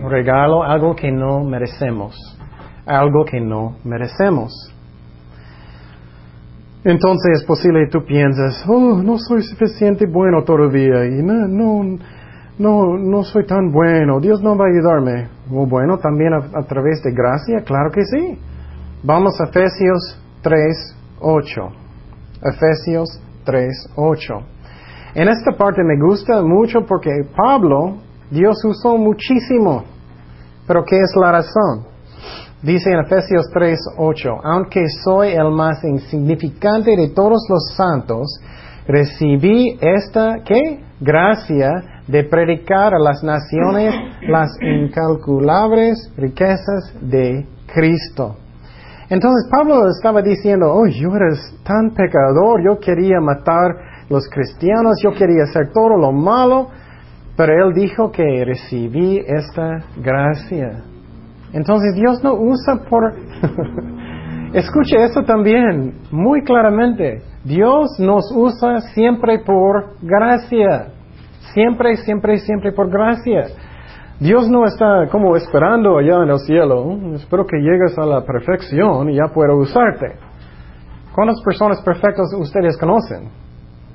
[0.00, 2.39] Un regalo, algo que no merecemos
[2.86, 4.52] algo que no merecemos.
[6.82, 11.46] Entonces es posible que tú piensas, oh, no soy suficiente bueno todavía y no,
[12.58, 15.28] no, no, soy tan bueno, Dios no va a ayudarme.
[15.46, 18.38] Bueno, también a, través de gracia, claro que sí.
[19.02, 21.60] Vamos a Efesios 3, 8.
[22.42, 24.34] Efesios 3, 8.
[25.16, 27.96] En esta parte me gusta mucho porque Pablo
[28.30, 29.84] Dios usó muchísimo.
[30.66, 31.89] Pero ¿qué es la razón?
[32.62, 38.38] Dice en Efesios 3, 8, aunque soy el más insignificante de todos los santos,
[38.86, 40.84] recibí esta, ¿qué?
[41.00, 43.94] Gracia de predicar a las naciones
[44.28, 48.36] las incalculables riquezas de Cristo.
[49.08, 53.74] Entonces Pablo estaba diciendo, oh, yo eres tan pecador, yo quería matar
[54.10, 56.68] los cristianos, yo quería hacer todo lo malo,
[57.38, 60.89] pero él dijo que recibí esta gracia.
[61.52, 63.12] Entonces Dios no usa por...
[64.52, 67.22] Escuche esto también muy claramente.
[67.44, 70.88] Dios nos usa siempre por gracia.
[71.54, 73.46] Siempre, siempre, siempre por gracia.
[74.18, 76.98] Dios no está como esperando allá en el cielo.
[77.14, 80.18] Espero que llegues a la perfección y ya puedo usarte.
[81.14, 83.30] ¿Cuántas personas perfectas ustedes conocen?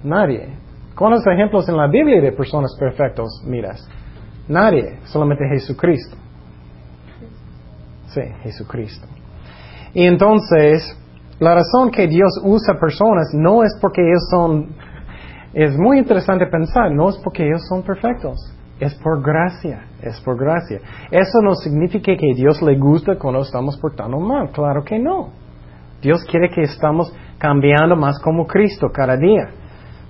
[0.03, 0.49] Nadie.
[0.95, 3.87] ¿Cuántos ejemplos en la Biblia de personas perfectas miras?
[4.47, 6.24] Nadie, solamente Jesucristo.
[8.43, 9.07] Jesucristo.
[9.93, 10.97] Y entonces,
[11.39, 14.75] la razón que Dios usa personas no es porque ellos son,
[15.53, 18.37] es muy interesante pensar, no es porque ellos son perfectos,
[18.79, 20.79] es por gracia, es por gracia.
[21.11, 25.29] Eso no significa que Dios le gusta cuando estamos portando mal, claro que no.
[26.01, 29.49] Dios quiere que estamos cambiando más como Cristo cada día.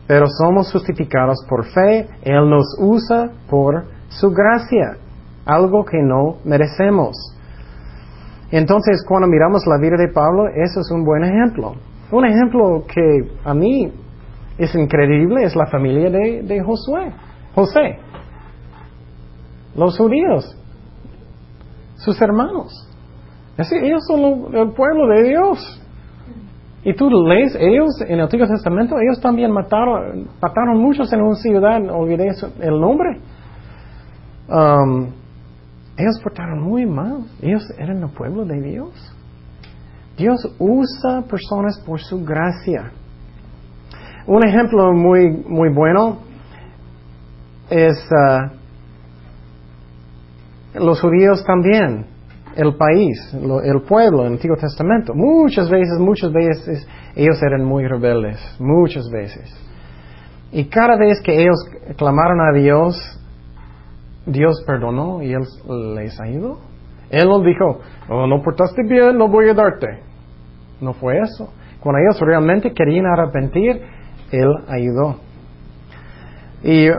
[0.08, 4.98] Pero somos justificados por fe, Él nos usa por su gracia,
[5.46, 7.35] algo que no merecemos.
[8.56, 11.74] Entonces, cuando miramos la vida de Pablo, eso es un buen ejemplo.
[12.10, 13.92] Un ejemplo que a mí
[14.58, 17.12] es increíble es la familia de, Josué,
[17.54, 18.00] José.
[19.76, 20.58] Los judíos,
[21.98, 22.72] sus hermanos.
[23.58, 25.82] ellos son el pueblo de Dios.
[26.86, 31.36] Y tú lees, ellos en el Antiguo Testamento, ellos también mataron, mataron muchos en una
[31.36, 33.20] ciudad, olvidé el nombre.
[34.48, 35.25] Um,
[35.98, 37.26] ellos portaron muy mal.
[37.42, 39.16] Ellos eran el pueblo de Dios.
[40.18, 42.92] Dios usa personas por su gracia.
[44.28, 46.20] Un ejemplo muy, muy bueno
[47.70, 48.50] es uh,
[50.80, 52.06] los judíos también,
[52.56, 55.14] el país, el pueblo, el Antiguo Testamento.
[55.14, 59.54] Muchas veces, muchas veces ellos eran muy rebeldes, muchas veces.
[60.52, 61.58] Y cada vez que ellos
[61.98, 62.96] clamaron a Dios,
[64.26, 65.44] Dios perdonó y Él
[65.96, 66.60] les ayudó.
[67.10, 70.02] Él no dijo, oh, no portaste bien, no voy a darte.
[70.82, 71.54] No fue eso.
[71.80, 73.82] Cuando ellos realmente querían arrepentir,
[74.32, 75.18] Él ayudó.
[76.64, 76.90] Y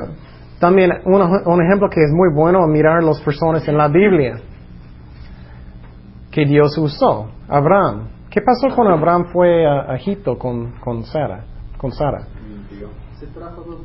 [0.61, 4.37] también un, ejemplo que es muy bueno mirar las personas en la Biblia
[6.31, 7.31] que Dios usó.
[7.49, 8.09] Abraham.
[8.31, 11.45] ¿Qué pasó cuando Abraham fue a Egipto con, con Sara?
[11.79, 12.27] Con Sara?
[13.19, 13.81] Se trajo dos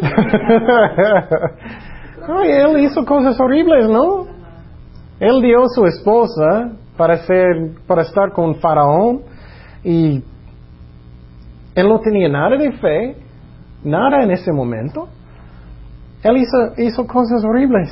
[2.28, 4.26] Ay, él hizo cosas horribles, ¿no?
[5.18, 9.22] Él dio su esposa para, ser, para estar con Faraón
[9.82, 10.22] y
[11.74, 13.16] él no tenía nada de fe,
[13.84, 15.08] nada en ese momento.
[16.22, 17.90] Él hizo, hizo cosas horribles,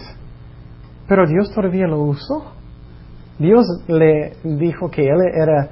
[1.09, 2.53] pero Dios todavía lo usó.
[3.39, 5.71] Dios le dijo que él era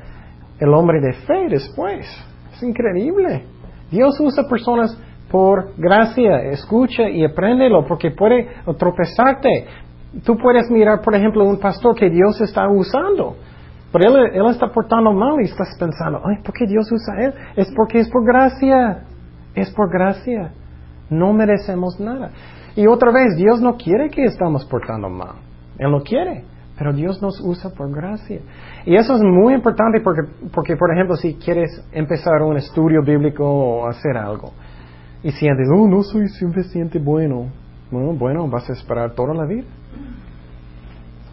[0.59, 2.07] el hombre de fe después.
[2.55, 3.45] Es increíble.
[3.91, 4.97] Dios usa personas
[5.31, 9.67] por gracia, escucha y apréndelo porque puede tropezarte.
[10.25, 13.37] Tú puedes mirar, por ejemplo, un pastor que Dios está usando,
[13.93, 17.35] pero él, está portando mal y estás pensando, ay, ¿por qué Dios usa él?
[17.57, 19.05] Es porque es por gracia,
[19.55, 20.53] es por gracia.
[21.11, 22.31] No merecemos nada.
[22.75, 25.37] Y otra vez, Dios no quiere que estamos portando mal.
[25.79, 26.45] Él no quiere,
[26.79, 28.41] pero Dios nos usa por gracia.
[28.85, 33.45] Y eso es muy importante porque, porque por ejemplo, si quieres empezar un estudio bíblico
[33.45, 34.53] o hacer algo,
[35.23, 37.51] y sientes, oh, no soy suficiente bueno.
[37.91, 39.65] Bueno, bueno, vas a esperar toda la vida.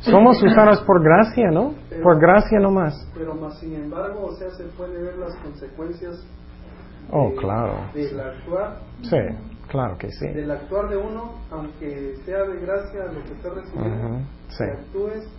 [0.02, 1.74] Somos usados por gracia, ¿no?
[2.04, 2.93] por gracia nomás.
[3.13, 6.28] Pero más sin embargo, o sea, se puede ver las consecuencias
[7.10, 7.76] oh, claro.
[7.93, 8.80] del actuar.
[9.02, 9.17] Sí,
[9.69, 10.28] claro que sí.
[10.28, 14.19] Del actuar de uno, aunque sea de gracia lo que está recibiendo,
[14.50, 14.63] sí.
[14.65, 15.30] actúes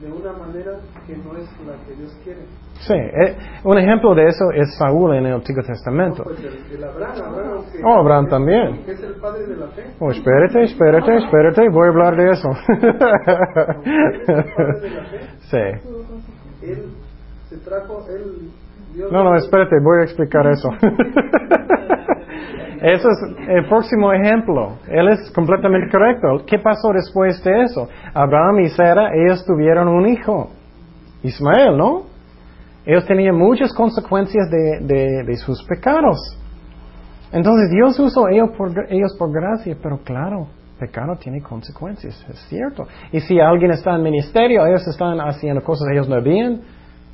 [0.00, 0.72] de una manera
[1.06, 2.40] que no es la que Dios quiere.
[2.80, 6.24] Sí, eh, un ejemplo de eso es Saúl en el Antiguo Testamento.
[6.24, 6.38] Pues
[6.82, 8.82] Abraham, Abraham, oh, Abraham también.
[8.86, 9.84] es el padre de la fe.
[10.00, 12.50] Oh, espérate, espérate, espérate, voy a hablar de eso.
[15.44, 15.58] Sí.
[16.62, 16.88] Él
[17.48, 18.50] se trajo, él
[19.10, 20.68] no, no, espérate, voy a explicar eso.
[22.84, 24.74] Eso es el próximo ejemplo.
[24.88, 26.44] Él es completamente correcto.
[26.46, 27.88] ¿Qué pasó después de eso?
[28.12, 30.50] Abraham y Sara, ellos tuvieron un hijo,
[31.22, 32.02] Ismael, ¿no?
[32.84, 36.18] Ellos tenían muchas consecuencias de, sus pecados.
[37.32, 42.86] Entonces Dios usó ellos por, ellos por gracia, pero claro, Pecado tiene consecuencias, es cierto.
[43.12, 46.60] Y si alguien está en ministerio, ellos están haciendo cosas que ellos no bien,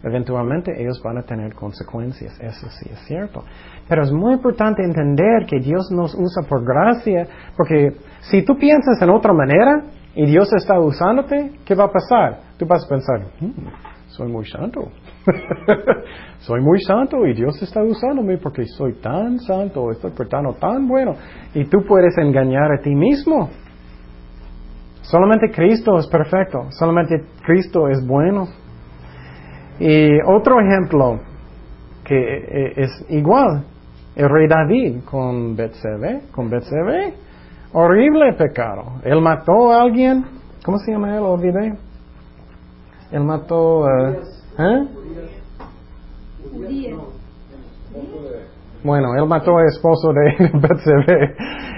[0.03, 3.45] eventualmente ellos van a tener consecuencias, eso sí es cierto.
[3.89, 9.01] Pero es muy importante entender que Dios nos usa por gracia, porque si tú piensas
[9.03, 9.85] en otra manera
[10.15, 12.41] y Dios está usándote, ¿qué va a pasar?
[12.59, 13.69] Tú vas a pensar, "Hmm,
[14.11, 14.81] soy muy santo.
[16.39, 21.15] soy muy santo y Dios está usándome porque soy tan santo, estoy portando tan bueno.
[21.55, 23.51] Y tú puedes engañar a ti mismo.
[25.03, 28.47] Solamente Cristo es perfecto, solamente Cristo es bueno.
[29.81, 31.21] Y otro ejemplo
[32.05, 33.64] que eh, es igual,
[34.14, 37.14] el rey David con Betsebe, con Betsebe,
[37.73, 39.01] horrible pecado.
[39.05, 40.25] Él mató a alguien,
[40.62, 41.23] ¿cómo se llama él?
[41.23, 41.75] Olvidé.
[43.11, 44.21] Él mató, eh,
[44.59, 44.88] ¿eh?
[48.85, 51.35] Bueno, él mató al esposo de Betsebe.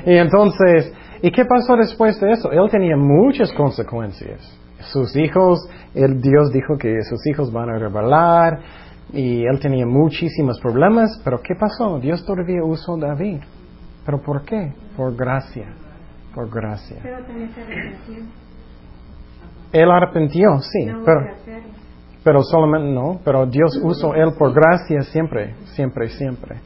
[0.07, 2.51] Y entonces, ¿y qué pasó después de eso?
[2.51, 4.59] Él tenía muchas consecuencias.
[4.83, 8.61] Sus hijos, el Dios dijo que sus hijos van a rebelar
[9.13, 11.99] y él tenía muchísimos problemas, pero ¿qué pasó?
[11.99, 13.41] Dios todavía usó a David.
[14.05, 14.73] ¿Pero por qué?
[14.97, 15.75] Por gracia,
[16.35, 16.99] por gracia.
[17.03, 18.25] Pero también se arrepintió.
[19.73, 21.21] Él arrepintió, sí, no pero,
[22.25, 26.61] pero solamente no, pero Dios usó él por gracia siempre, siempre, siempre.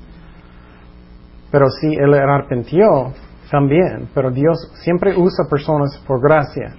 [1.51, 3.13] Pero sí, él arrepintió
[3.51, 6.75] también, pero Dios siempre usa personas por gracia.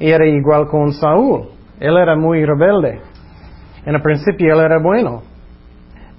[0.00, 1.50] Era igual con Saúl.
[1.78, 3.00] Él era muy rebelde.
[3.84, 5.22] En el principio él era bueno,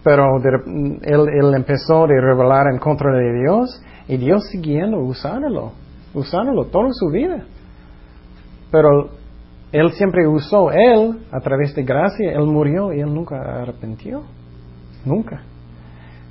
[0.04, 5.72] pero él empezó a rebelar en contra de Dios y Dios siguiendo usándolo,
[6.14, 7.44] usándolo toda su vida.
[8.72, 9.10] Pero
[9.72, 14.24] él siempre usó, él, a través de gracia, él murió y él nunca arrepintió.
[15.06, 15.42] Nunca.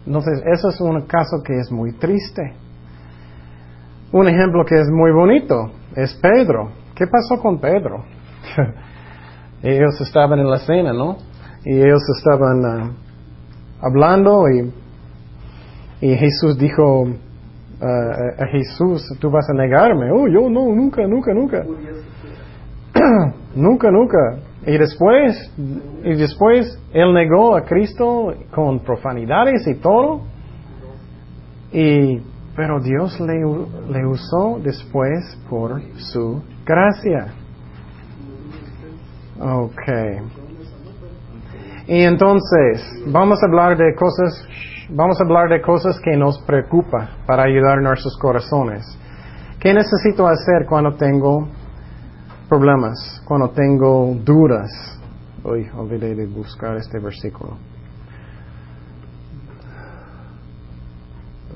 [0.07, 2.55] Entonces, eso es un caso que es muy triste.
[4.13, 6.80] Un ejemplo que es muy bonito es Pedro.
[7.01, 8.05] ¿Qué pasó con Pedro?
[9.63, 11.17] ellos estaban en la cena, ¿no?
[11.65, 12.91] Y ellos estaban ah,
[13.81, 14.71] hablando y,
[16.03, 17.07] y Jesús dijo
[17.81, 20.13] ah, a Jesús, tú vas a negarme.
[20.13, 21.65] Oh, yo no, nunca, nunca, nunca.
[23.55, 24.19] nunca, nunca.
[24.67, 25.55] Y después,
[26.05, 30.21] y después él negó a Cristo con profanidades y todo.
[31.73, 32.21] Y,
[32.57, 33.41] pero Dios le,
[33.91, 37.35] le usó después por su gracia.
[39.39, 40.21] Okay.
[41.87, 44.47] Y entonces, vamos a hablar de cosas,
[44.91, 48.85] vamos a hablar de cosas que nos preocupa para ayudar a nuestros corazones.
[49.59, 51.49] ¿Qué necesito hacer cuando tengo
[52.49, 54.71] problemas, cuando tengo dudas?
[55.43, 57.57] Uy, olvidé de buscar este versículo.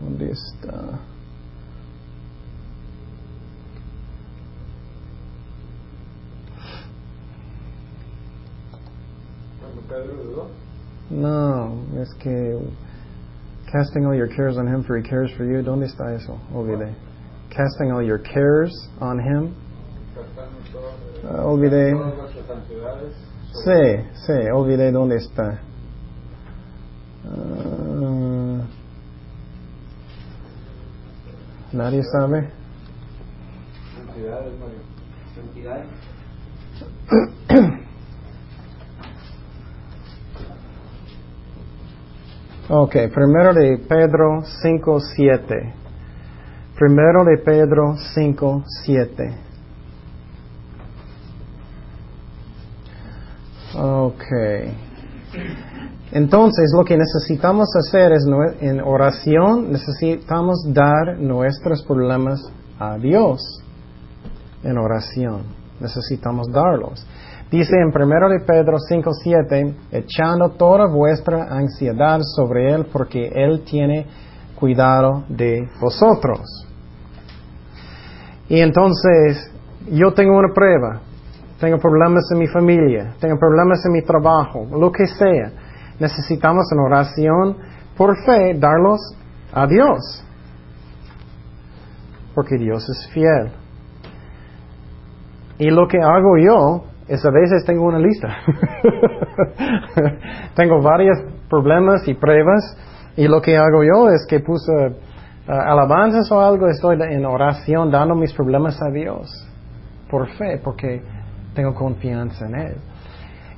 [0.05, 1.01] ¿Dónde está?
[11.11, 12.59] No, es que
[13.73, 15.63] casting all your cares on him for he cares for you.
[15.63, 16.39] ¿Dónde está eso?
[16.53, 16.95] Olvidé.
[17.51, 19.55] Casting all your cares on him.
[21.25, 21.95] Ah, olvidé.
[23.65, 25.61] Sí, sí, olvidé dónde está.
[27.25, 27.64] Ah,
[31.75, 32.53] ¿Nadie sabe?
[42.71, 45.75] Ok, primero de Pedro 5, 7.
[46.79, 49.39] Primero de Pedro 5, 7.
[53.77, 54.25] Ok.
[56.15, 58.25] Entonces, lo que necesitamos hacer es,
[58.61, 62.41] en oración, necesitamos dar nuestros problemas
[62.79, 63.41] a Dios.
[64.63, 65.43] En oración.
[65.81, 67.05] Necesitamos darlos.
[67.51, 73.65] Dice en 1 de Pedro 5, 7, echando toda vuestra ansiedad sobre Él porque Él
[73.65, 74.07] tiene
[74.55, 76.41] cuidado de vosotros.
[78.49, 79.51] Y entonces,
[79.91, 81.01] yo tengo una prueba,
[81.59, 85.64] tengo problemas en mi familia, tengo problemas en mi trabajo, lo que sea.
[85.99, 87.57] Necesitamos en oración,
[87.97, 89.01] por fe, darlos
[89.53, 90.25] a Dios.
[92.35, 93.53] Porque Dios es fiel.
[95.59, 98.29] Y lo que hago yo es a veces tengo una lista.
[100.55, 101.19] tengo varios
[101.49, 102.77] problemas y pruebas
[103.17, 104.73] y lo que hago yo es que puse
[105.47, 109.31] ah, alabanzas o algo, estoy en oración dando mis problemas a Dios
[110.11, 111.03] por fe, porque
[111.55, 112.77] tengo confianza en Él.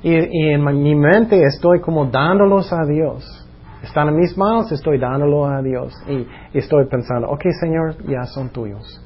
[0.03, 0.13] Y,
[0.51, 3.23] en mi mente estoy como dándolos a Dios.
[3.83, 5.93] Están en mis manos, estoy dándolo a Dios.
[6.07, 9.03] Y, y estoy pensando, ok Señor, ya son tuyos.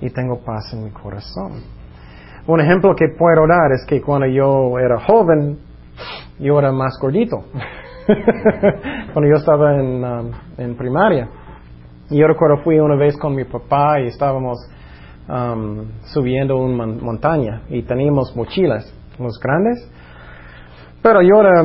[0.00, 1.62] y tengo paz en mi corazón.
[2.46, 5.58] Un ejemplo que puedo dar es que cuando yo era joven,
[6.38, 7.44] yo era más gordito.
[9.12, 11.28] cuando yo estaba en, um, en primaria.
[12.08, 14.58] Y yo recuerdo fui una vez con mi papá y estábamos
[15.28, 19.88] um, subiendo una montaña y teníamos mochilas, unos grandes.
[21.02, 21.62] Pero yo era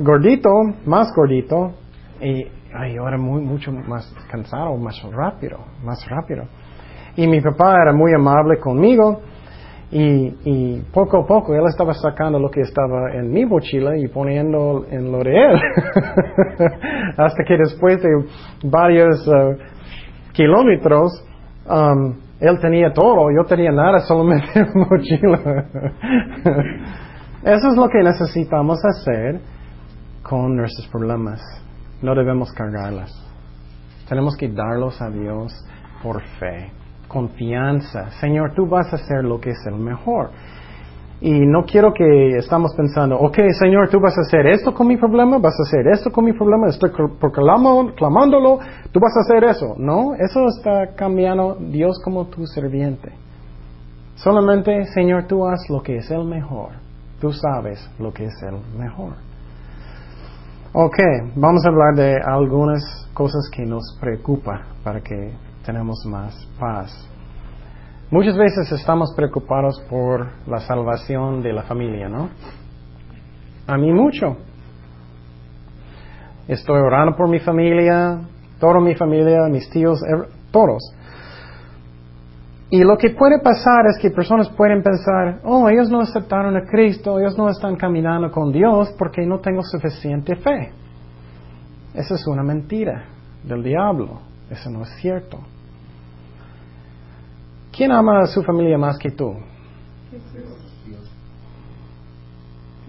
[0.00, 0.50] gordito,
[0.86, 1.72] más gordito,
[2.20, 2.44] y
[2.94, 6.44] yo era muy, mucho más cansado, más rápido, más rápido.
[7.16, 9.20] Y mi papá era muy amable conmigo
[9.90, 14.06] y, y, poco a poco él estaba sacando lo que estaba en mi mochila y
[14.06, 15.60] poniendo en lo de él.
[17.16, 18.08] Hasta que después de
[18.62, 19.56] varios uh,
[20.32, 21.24] kilómetros,
[21.68, 25.64] um, él tenía todo, yo tenía nada, solamente la mochila.
[27.42, 29.40] Eso es lo que necesitamos hacer
[30.22, 31.40] con nuestros problemas.
[32.02, 33.12] No debemos cargarlas.
[34.08, 35.52] Tenemos que darlos a Dios
[36.02, 36.72] por fe,
[37.08, 38.10] confianza.
[38.20, 40.30] Señor, tú vas a hacer lo que es el mejor.
[41.22, 44.96] Y no quiero que estamos pensando, ok, Señor, tú vas a hacer esto con mi
[44.96, 48.58] problema, vas a hacer esto con mi problema, estoy clamándolo,
[48.90, 49.74] tú vas a hacer eso.
[49.76, 53.12] No, eso está cambiando Dios como tu serviente.
[54.14, 56.70] Solamente, Señor, tú haz lo que es el mejor.
[57.20, 59.12] Tú sabes lo que es el mejor.
[60.72, 60.96] Ok,
[61.34, 65.32] vamos a hablar de algunas cosas que nos preocupan para que
[65.66, 67.08] tenemos más paz.
[68.10, 72.30] Muchas veces estamos preocupados por la salvación de la familia, ¿no?
[73.68, 74.36] A mí mucho.
[76.48, 78.18] Estoy orando por mi familia,
[78.58, 80.00] toda mi familia, mis tíos,
[80.50, 80.92] todos.
[82.68, 86.66] Y lo que puede pasar es que personas pueden pensar, oh, ellos no aceptaron a
[86.66, 90.72] Cristo, ellos no están caminando con Dios porque no tengo suficiente fe.
[91.94, 93.04] Esa es una mentira
[93.44, 94.18] del diablo,
[94.50, 95.38] eso no es cierto.
[97.72, 99.34] ¿Quién ama a su familia más que tú?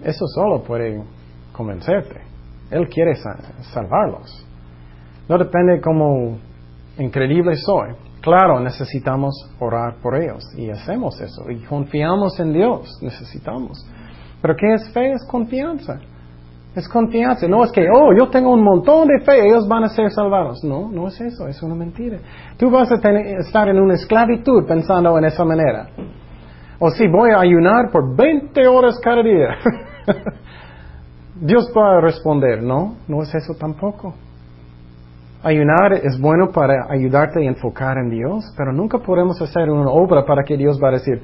[0.02, 1.02] Eso solo puede
[1.52, 2.20] convencerte.
[2.70, 3.14] Él quiere
[3.72, 4.44] salvarlos.
[5.28, 6.38] No depende cómo
[6.98, 7.94] increíble soy.
[8.20, 13.84] Claro, necesitamos orar por ellos y hacemos eso y confiamos en Dios, necesitamos.
[14.40, 15.12] Pero ¿qué es fe?
[15.12, 16.00] Es confianza.
[16.74, 17.46] Es confianza.
[17.46, 20.64] No es que, oh, yo tengo un montón de fe, ellos van a ser salvados.
[20.64, 22.18] No, no es eso, es una mentira.
[22.56, 25.88] Tú vas a estar en una esclavitud pensando en esa manera.
[26.78, 29.48] O si voy a ayunar por 20 horas cada día.
[31.40, 34.14] Dios va a responder, no, no es eso tampoco.
[35.42, 40.24] Ayunar es bueno para ayudarte a enfocar en Dios, pero nunca podemos hacer una obra
[40.24, 41.20] para que Dios va a decir,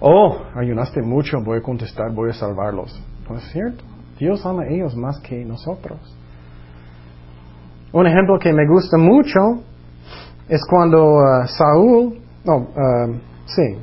[0.00, 3.00] oh, ayunaste mucho, voy a contestar, voy a salvarlos.
[3.28, 3.89] No es cierto.
[4.20, 5.98] Dios ama a ellos más que nosotros.
[7.92, 9.62] Un ejemplo que me gusta mucho
[10.46, 13.14] es cuando uh, Saúl, no, uh,
[13.46, 13.78] sí,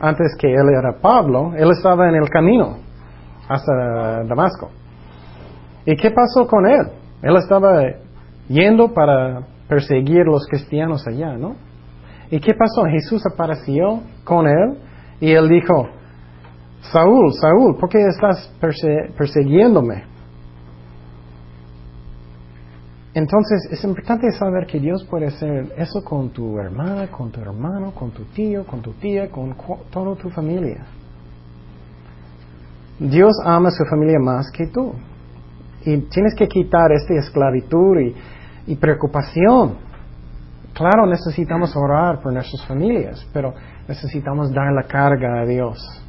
[0.00, 2.76] antes que él era Pablo, él estaba en el camino
[3.48, 4.70] hasta Damasco.
[5.84, 6.86] ¿Y qué pasó con él?
[7.20, 7.82] Él estaba
[8.48, 11.56] yendo para perseguir los cristianos allá, ¿no?
[12.30, 12.84] ¿Y qué pasó?
[12.84, 14.78] Jesús apareció con él
[15.20, 15.88] y él dijo,
[16.92, 18.52] Saúl, Saúl, ¿por qué estás
[19.16, 20.04] persiguiéndome?
[23.14, 27.92] Entonces es importante saber que Dios puede hacer eso con tu hermana, con tu hermano,
[27.92, 29.54] con tu tío, con tu tía, con
[29.90, 30.84] toda tu familia.
[32.98, 34.92] Dios ama a su familia más que tú.
[35.84, 37.98] Y tienes que quitar esta esclavitud
[38.66, 39.76] y, preocupación.
[40.72, 43.54] Claro, necesitamos orar por nuestras familias, pero
[43.86, 46.03] necesitamos dar la carga a Dios.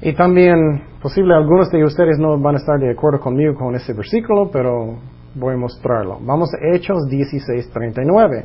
[0.00, 3.94] Y también, posible algunos de ustedes no van a estar de acuerdo conmigo con ese
[3.94, 4.98] versículo, pero
[5.34, 6.18] voy a mostrarlo.
[6.20, 8.44] Vamos a Hechos 16, 39.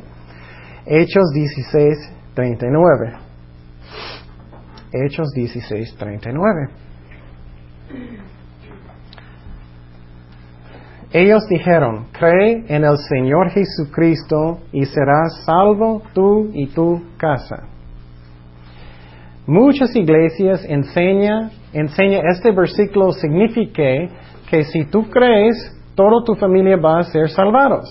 [0.86, 3.12] Hechos 16, 39.
[4.92, 6.68] Hechos 16, 39.
[11.14, 17.71] Ellos dijeron, cree en el Señor Jesucristo y serás salvo tú y tu casa.
[19.46, 23.82] Muchas iglesias enseñan, enseña este versículo significa
[24.48, 25.56] que si tú crees,
[25.96, 27.88] toda tu familia va a ser salvados.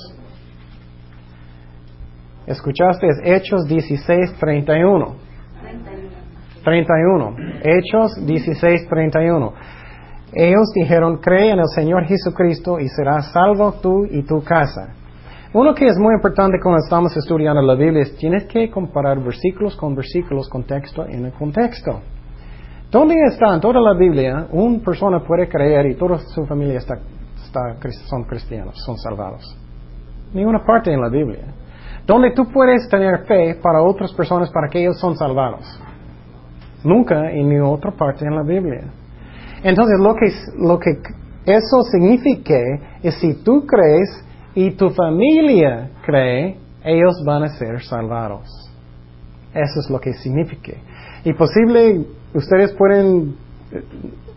[2.48, 3.08] ¿Escuchaste?
[3.08, 5.16] Es Hechos 16, 31.
[6.64, 7.36] 31.
[7.64, 9.54] Hechos 16, 31.
[10.34, 14.96] Ellos dijeron, cree en el Señor Jesucristo y serás salvo tú y tu casa.
[15.54, 19.76] Uno que es muy importante cuando estamos estudiando la Biblia es tienes que comparar versículos
[19.76, 22.00] con versículos, contexto en el contexto.
[22.90, 27.00] ¿Dónde está en toda la Biblia una persona puede creer y toda su familia está,
[28.08, 29.58] son cristianos, son salvados?
[30.34, 31.54] Ninguna parte en la Biblia.
[32.08, 35.66] donde tú puedes tener fe para otras personas para que ellos son salvados.
[36.84, 38.86] Nunca en ninguna otra parte en la Biblia.
[39.64, 40.32] Entonces, lo que,
[40.66, 40.92] lo que
[41.46, 42.58] eso significa
[43.04, 44.26] es si tú crees
[44.56, 48.48] y tu familia cree, ellos van a ser salvados.
[49.54, 50.74] Eso es lo que significa.
[51.24, 53.36] Y posible ustedes pueden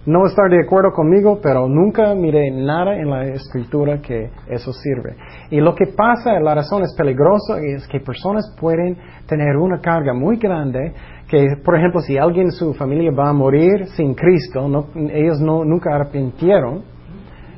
[0.06, 5.16] no estar de acuerdo conmigo, pero nunca miré nada en la escritura que eso sirve.
[5.50, 10.12] Y lo que pasa, la razón es peligrosa, es que personas pueden tener una carga
[10.12, 10.92] muy grande,
[11.28, 15.64] que por ejemplo si alguien en su familia va a morir sin Cristo, ellos no,
[15.64, 16.82] nunca arrepintieron,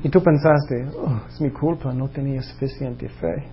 [0.02, 3.48] y tú pensaste, oh, es mi culpa, no tenía suficiente fe.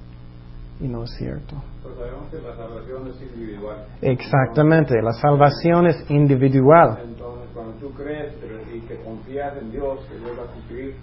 [0.79, 1.55] Y no es cierto.
[1.83, 3.85] Pero sabemos que la salvación es individual.
[4.01, 6.99] Exactamente, la salvación es individual.
[7.03, 8.33] Entonces, cuando tú crees
[8.73, 10.95] y que confías en Dios, que Dios va a cumplir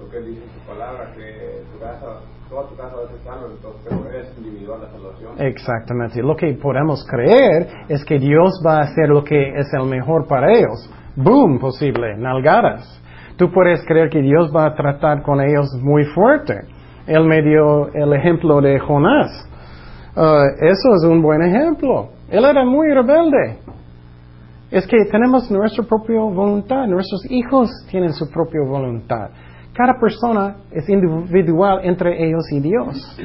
[0.00, 3.08] lo que Él dice en su palabra, que tu casa, toda tu casa va a
[3.08, 5.40] ser salva, entonces, pero es individual la salvación.
[5.40, 6.22] Exactamente.
[6.22, 10.26] Lo que podemos creer es que Dios va a hacer lo que es el mejor
[10.26, 10.88] para ellos.
[11.16, 13.02] Boom, posible, nalgadas.
[13.36, 16.54] Tú puedes creer que Dios va a tratar con ellos muy fuerte.
[17.06, 19.48] Él me dio el ejemplo de Jonás.
[20.16, 22.08] Uh, eso es un buen ejemplo.
[22.30, 23.58] Él era muy rebelde.
[24.70, 26.86] Es que tenemos nuestra propia voluntad.
[26.86, 29.30] Nuestros hijos tienen su propia voluntad.
[29.74, 33.20] Cada persona es individual entre ellos y Dios.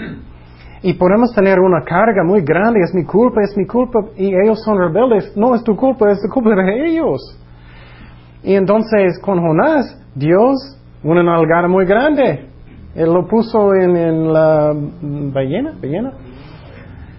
[0.84, 4.62] Y podemos tener una carga muy grande, es mi culpa, es mi culpa, y ellos
[4.66, 5.32] son rebeldes.
[5.38, 7.22] No es tu culpa, es la culpa de ellos.
[8.44, 12.48] Y entonces con Jonás, Dios, una nalgada muy grande.
[12.96, 16.14] Él lo puso en, la ballena, ballena,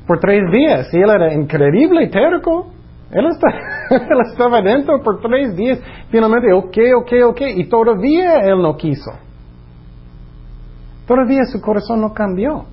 [0.07, 0.93] por tres días.
[0.93, 2.73] Y él era increíble, terco.
[3.11, 3.27] Él,
[3.91, 5.81] él estaba dentro por tres días.
[6.11, 7.41] Finalmente, ok, ok, ok.
[7.57, 9.13] Y todavía él no quiso.
[11.07, 12.65] Todavía su corazón no cambió.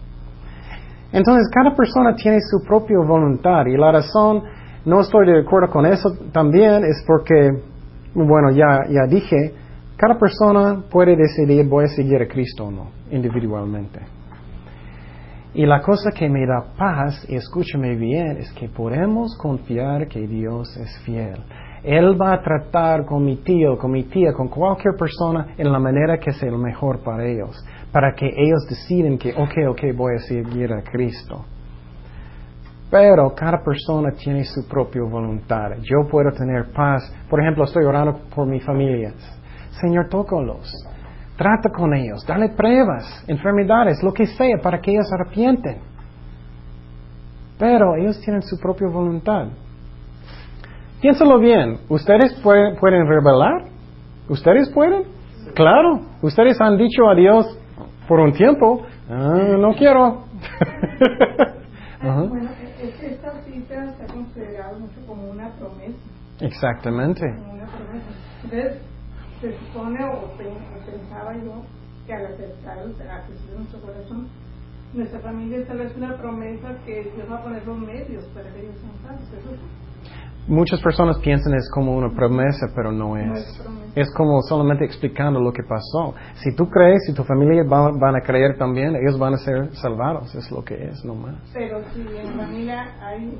[1.12, 3.66] Entonces, cada persona tiene su propia voluntad.
[3.66, 4.44] Y la razón,
[4.86, 7.50] no estoy de acuerdo con eso también, es porque,
[8.14, 9.54] bueno, ya, ya dije,
[9.98, 14.00] cada persona puede decidir voy a seguir a Cristo o no, individualmente.
[15.54, 20.28] Y la cosa que me da paz, y escúchame bien, es que podemos confiar que
[20.28, 21.44] Dios es fiel.
[21.84, 25.80] Él va a tratar con mi tío, con mi tía, con cualquier persona en la
[25.80, 27.56] manera que sea lo mejor para ellos,
[27.92, 31.46] para que ellos deciden que, ok, ok, voy a seguir a Cristo.
[32.90, 35.72] Pero cada persona tiene su propia voluntad.
[35.82, 37.14] Yo puedo tener paz.
[37.30, 39.14] Por ejemplo, estoy orando por mi familia.
[39.80, 40.74] Señor, tócalos.
[41.40, 45.78] Trata con ellos, dale pruebas, enfermedades, lo que sea, para que ellos arrepienten.
[47.58, 49.48] Pero ellos tienen su propia voluntad.
[51.02, 52.76] Piénsalo bien, ¿ustedes pueden,
[53.08, 53.64] revelar?
[54.28, 55.04] ¿Ustedes pueden?
[55.56, 57.58] Claro, ustedes han dicho a Dios
[58.06, 60.26] por un tiempo, ah, no quiero.
[62.02, 62.50] Bueno,
[62.82, 65.98] esta cita se ha considerado mucho como una promesa.
[66.40, 67.22] Exactamente.
[67.36, 68.08] Como una promesa.
[68.44, 68.82] Entonces,
[69.42, 71.64] se supone o, pensaba yo
[72.06, 74.28] que al aceptar a Jesús en nuestro corazón,
[74.94, 78.76] nuestra familia establece una promesa que Dios va a poner los medios para que ellos
[78.80, 79.60] sean salvos.
[80.48, 83.40] Muchas personas piensan es como una promesa, pero no es.
[83.40, 83.62] es,
[84.16, 86.16] como solamente explicando lo que pasó.
[86.36, 90.34] Si tú crees, si tu familia van a creer también, ellos van a ser salvados,
[90.36, 91.36] es lo que es, no más.
[91.54, 93.38] Pero si en familia hay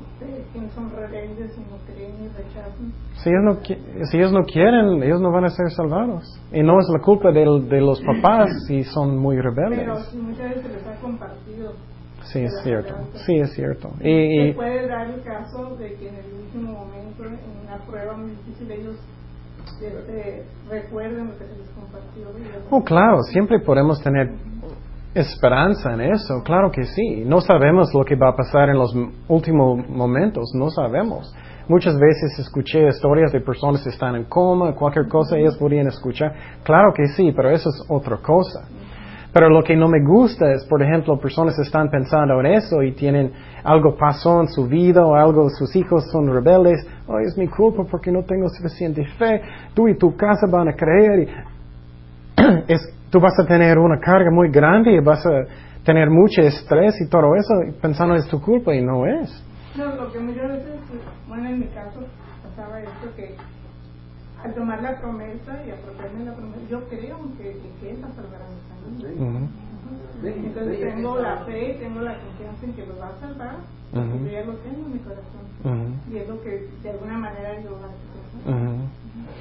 [0.52, 2.92] quienes son rebeldes y no creen y rechazan.
[3.14, 6.40] Si ellos, no, si ellos no quieren, ellos no van a ser salvados.
[6.52, 9.80] Y no es la culpa de, de los papás si son muy rebeldes.
[9.80, 11.72] Pero muchas veces les ha compartido
[12.32, 12.94] Sí, es cierto.
[13.26, 13.90] Sí, es cierto.
[14.00, 18.16] Y, Se puede dar el caso de que en el último momento, en una prueba
[18.16, 18.96] muy difícil, ellos
[20.68, 22.28] recuerden lo que se les compartió.
[22.70, 24.30] Oh, claro, siempre podemos tener
[25.14, 27.24] esperanza en eso, claro que sí.
[27.26, 28.94] No sabemos lo que va a pasar en los
[29.28, 31.34] últimos momentos, no sabemos.
[31.68, 36.32] Muchas veces escuché historias de personas que están en coma, cualquier cosa ellos podrían escuchar.
[36.64, 38.66] Claro que sí, pero eso es otra cosa.
[39.32, 42.92] Pero lo que no me gusta es, por ejemplo, personas están pensando en eso y
[42.92, 43.32] tienen
[43.64, 46.86] algo pasó en su vida o algo, sus hijos son rebeldes.
[47.06, 49.42] Oh, es mi culpa porque no tengo suficiente fe.
[49.74, 51.28] Tú y tu casa van a creer.
[51.28, 52.80] Y es,
[53.10, 55.44] tú vas a tener una carga muy grande y vas a
[55.84, 59.44] tener mucho estrés y todo eso pensando es tu culpa y no es.
[59.76, 60.80] No, lo que muchas veces,
[61.28, 62.00] bueno, en mi caso
[62.42, 63.36] pasaba esto que
[64.42, 67.60] al tomar la promesa y apropiarme la promesa, yo creo que,
[68.14, 69.48] salvará mi salud.
[70.22, 73.56] Entonces tengo la fe, tengo la confianza en que lo va a salvar,
[73.92, 76.00] porque yo ya lo tengo en mi corazón.
[76.10, 78.10] Y es lo que de alguna manera yo voy a hacer.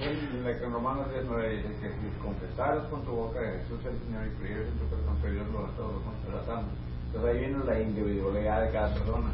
[0.02, 3.80] En la que en Romanos 19 dice que si confesaras con tu boca que Jesús
[3.82, 6.70] es el Señor y creyeres en tu corazón que Dios lo ha todo tratando.
[7.08, 9.28] Entonces ahí viene la individualidad de cada persona.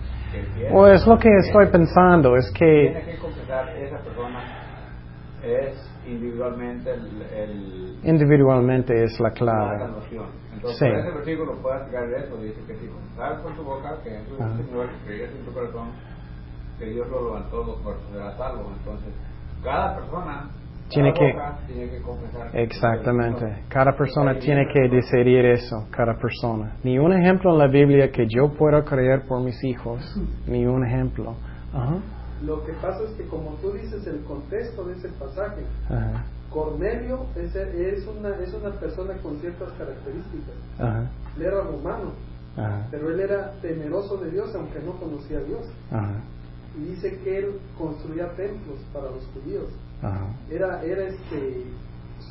[0.71, 4.39] O es lo que estoy pensando, es que Tiene que confesar esa persona
[5.43, 5.75] es
[6.07, 9.79] individualmente el, el individualmente es la la clave.
[9.79, 10.25] salvación.
[10.65, 10.85] Entonces, Sí.
[11.07, 12.37] ese versículo puede explicar eso.
[12.37, 15.87] Dice que si confesas con tu boca que Jesús es el Señor en tu corazón
[16.79, 18.71] que Dios lo levantó los muertos, será salvo.
[18.79, 19.13] Entonces,
[19.63, 20.49] cada persona
[20.89, 21.35] Tiene que-
[21.67, 22.49] tiene que confesar.
[22.53, 23.63] Exactamente.
[23.69, 26.73] Cada persona tiene que decidir eso, cada persona.
[26.83, 29.99] Ni un ejemplo en la Biblia que yo pueda creer por mis hijos,
[30.47, 31.35] ni un ejemplo.
[31.73, 31.97] Ajá,
[32.43, 36.23] Lo que pasa es que como tú dices el contexto de ese pasaje, ajá,
[36.55, 40.55] Cornelio es, es, una, es una persona con ciertas características.
[40.79, 42.13] ajá, Él era romano,
[42.55, 45.65] ajá, pero él era temeroso de Dios aunque no conocía a Dios.
[45.91, 46.21] ajá,
[46.79, 49.65] Y dice que él construía templos para los judíos.
[50.49, 51.63] Era, era este,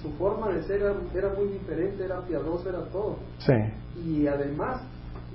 [0.00, 3.16] su forma de ser era, era muy diferente, era piadoso, era todo.
[3.38, 3.52] Sí,
[4.08, 4.80] Y además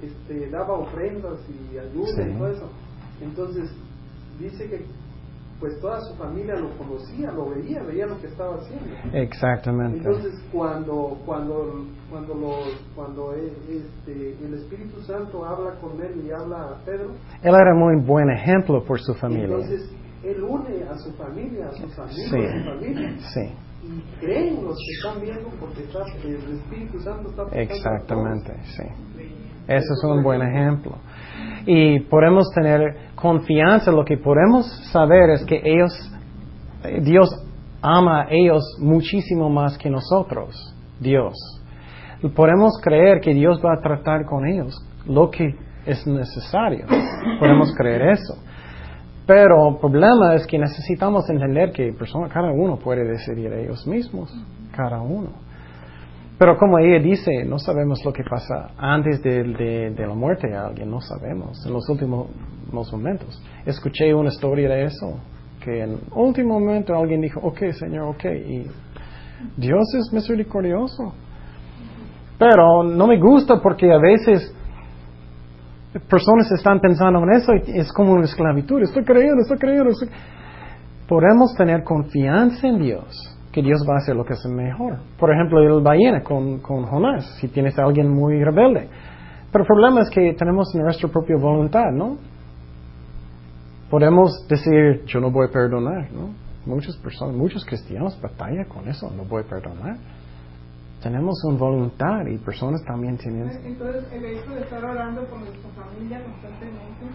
[0.01, 2.21] este, daba ofrendas y ayuda Sí.
[2.29, 2.69] y todo eso.
[3.21, 3.69] Entonces
[4.39, 4.85] dice que
[5.59, 8.85] pues toda su familia lo conocía, lo veía, veía lo que estaba haciendo.
[9.13, 9.97] exactamente.
[9.97, 16.31] Entonces cuando cuando cuando los cuando eh, este, el Espíritu Santo habla con él y
[16.31, 19.47] habla a Pedro, Él era muy buen ejemplo por su familia.
[19.55, 19.91] entonces
[20.23, 22.37] él une a su familia, a sus amigos, Sí.
[22.39, 23.49] a su familia Sí,
[23.83, 28.83] y creen los que están viendo porque está, el Espíritu Santo está exactamente, sí.
[29.67, 30.93] Ese es un buen ejemplo.
[31.65, 35.91] Y podemos tener confianza, lo que podemos saber es que ellos,
[36.83, 37.29] eh, Dios
[37.81, 40.55] ama a ellos muchísimo más que nosotros,
[40.99, 41.33] Dios.
[42.35, 45.55] Podemos creer que Dios va a tratar con ellos lo que
[45.85, 46.85] es necesario.
[47.39, 48.35] Podemos creer eso.
[49.25, 54.33] Pero el problema es que necesitamos entender que persona, cada uno puede decidir ellos mismos,
[54.75, 55.48] cada uno.
[56.39, 60.89] Pero como ella dice, no sabemos lo que pasa antes de, la muerte de alguien,
[60.89, 62.29] no sabemos, en los últimos
[62.71, 63.43] momentos.
[63.65, 65.19] Escuché una historia de eso,
[65.61, 68.65] que en último momento alguien dijo, ok, Señor, ok, y
[69.57, 71.13] Dios es misericordioso.
[72.37, 74.55] Pero no me gusta porque a veces
[76.09, 79.89] personas están pensando en eso y es como una esclavitud, estoy creyendo, estoy creyendo.
[81.05, 84.99] Podemos tener confianza en Dios, que Dios va a hacer lo que es mejor.
[85.17, 88.87] Por ejemplo, el ballena con, con Jonás, si tienes a alguien muy rebelde.
[89.51, 92.17] Pero el problema es que tenemos nuestra propia voluntad, ¿no?
[93.89, 96.29] Podemos decir, yo no voy a perdonar, ¿no?
[96.65, 99.97] Muchas personas, muchos cristianos batallan con eso, no voy a perdonar.
[101.01, 103.49] Tenemos una voluntad y personas también tienen...
[103.63, 107.05] Entonces, el hecho de estar orando por nuestra familia constantemente,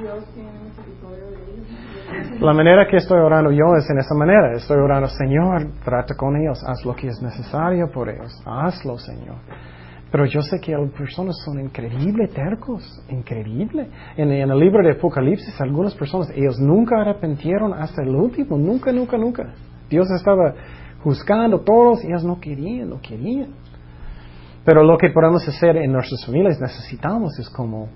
[0.00, 2.40] Dios tiene misericordia de ellos.
[2.40, 4.52] La manera que estoy orando yo es en esa manera.
[4.54, 9.36] Estoy orando, Señor, trata con ellos, haz lo que es necesario por ellos, hazlo, Señor.
[10.10, 13.88] Pero yo sé que las personas son increíble tercos, increíble.
[14.16, 18.90] En, en el libro de Apocalipsis, algunas personas, ellos nunca arrepintieron hasta el último, nunca,
[18.90, 19.54] nunca, nunca.
[19.88, 20.54] Dios estaba
[21.06, 23.54] juzgando todos y ellos no querían, no querían.
[24.64, 27.88] Pero lo que podemos hacer en nuestras familias necesitamos es como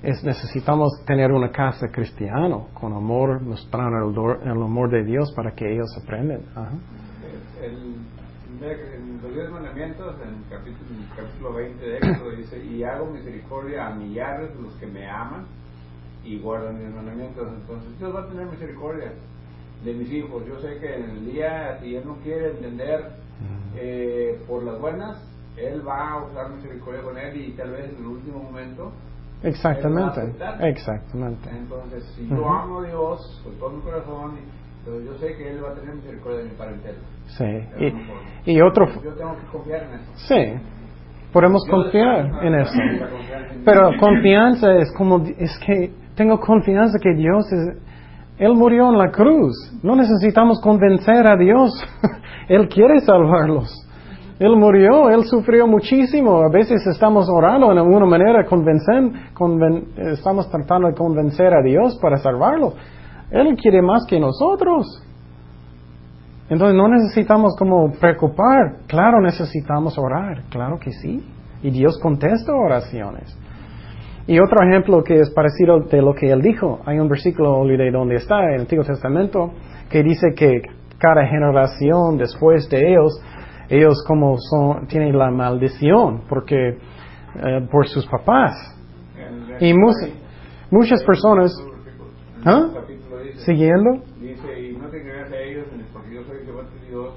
[0.00, 5.50] es necesitamos tener una casa cristiana con amor, mostrando el, el amor de Dios para
[5.56, 6.42] que ellos aprendan.
[6.54, 6.70] Ajá.
[7.60, 7.96] El,
[8.62, 12.84] en los diez mandamientos, en el capítulo, en el capítulo 20 de Éxodo, dice: Y
[12.84, 15.46] hago misericordia a millares de los que me aman
[16.22, 17.48] y guardan mis mandamientos.
[17.48, 19.12] Entonces, Dios va a tener misericordia
[19.84, 20.42] de mis hijos.
[20.46, 23.00] Yo sé que en el día, si Él no quiere entender
[23.76, 25.22] eh, por las buenas,
[25.56, 28.92] Él va a usar misericordia con Él y tal vez en el último momento.
[29.42, 31.50] Exactamente, exactamente.
[31.50, 32.48] Entonces, si yo Ujú.
[32.48, 34.38] amo a Dios con todo mi corazón,
[34.84, 36.98] pero yo sé que Él va a tener misericordia de mi parentela.
[37.26, 37.44] Sí.
[38.44, 40.12] Y, y otro, Yo tengo que confiar en eso.
[40.14, 40.60] sí,
[41.32, 42.72] podemos Yo confiar en eso.
[43.64, 47.76] Pero confianza es como, es que tengo confianza que Dios es,
[48.38, 49.54] Él murió en la cruz.
[49.82, 51.70] No necesitamos convencer a Dios.
[52.48, 53.72] Él quiere salvarlos.
[54.38, 56.42] Él murió, Él sufrió muchísimo.
[56.42, 61.98] A veces estamos orando en alguna manera, convencen, conven- estamos tratando de convencer a Dios
[62.02, 62.74] para salvarlos.
[63.30, 65.02] Él quiere más que nosotros.
[66.50, 68.76] Entonces no necesitamos como preocupar.
[68.86, 70.42] Claro, necesitamos orar.
[70.50, 71.26] Claro que sí.
[71.62, 73.36] Y Dios contesta oraciones.
[74.28, 77.90] Y otro ejemplo que es parecido de lo que él dijo, hay un versículo, olvidé
[77.92, 79.52] dónde está, en el Antiguo Testamento,
[79.88, 80.62] que dice que
[80.98, 83.20] cada generación después de ellos,
[83.68, 88.52] ellos como son, tienen la maldición, porque eh, por sus papás.
[89.60, 90.08] Y mus-
[90.70, 91.52] muchas personas,
[92.44, 92.68] ¿Ah?
[93.44, 97.14] siguiendo, dice, y no te creas a ellos, porque yo soy Jehová tu Dios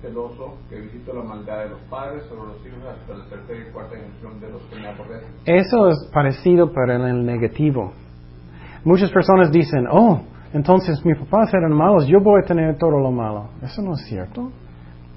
[0.00, 3.72] celoso que visito la maldad de los padres sobre los hijos hasta la tercera y
[3.72, 5.28] cuarta generación de los que me aborrecen.
[5.44, 7.92] Eso es parecido, pero en el negativo.
[8.84, 10.20] Muchas personas dicen, oh,
[10.54, 13.50] entonces mis papás eran malos, yo voy a tener todo lo malo.
[13.62, 14.50] Eso no es cierto.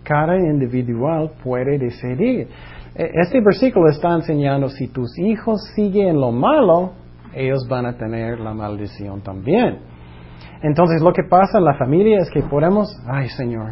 [0.04, 2.48] Cada individual puede decidir.
[2.96, 6.92] E- Este versículo está enseñando, si tus hijos siguen lo malo,
[7.34, 9.80] ellos van a tener la maldición también.
[10.62, 13.72] Entonces lo que pasa en la familia es que podemos, ay Señor,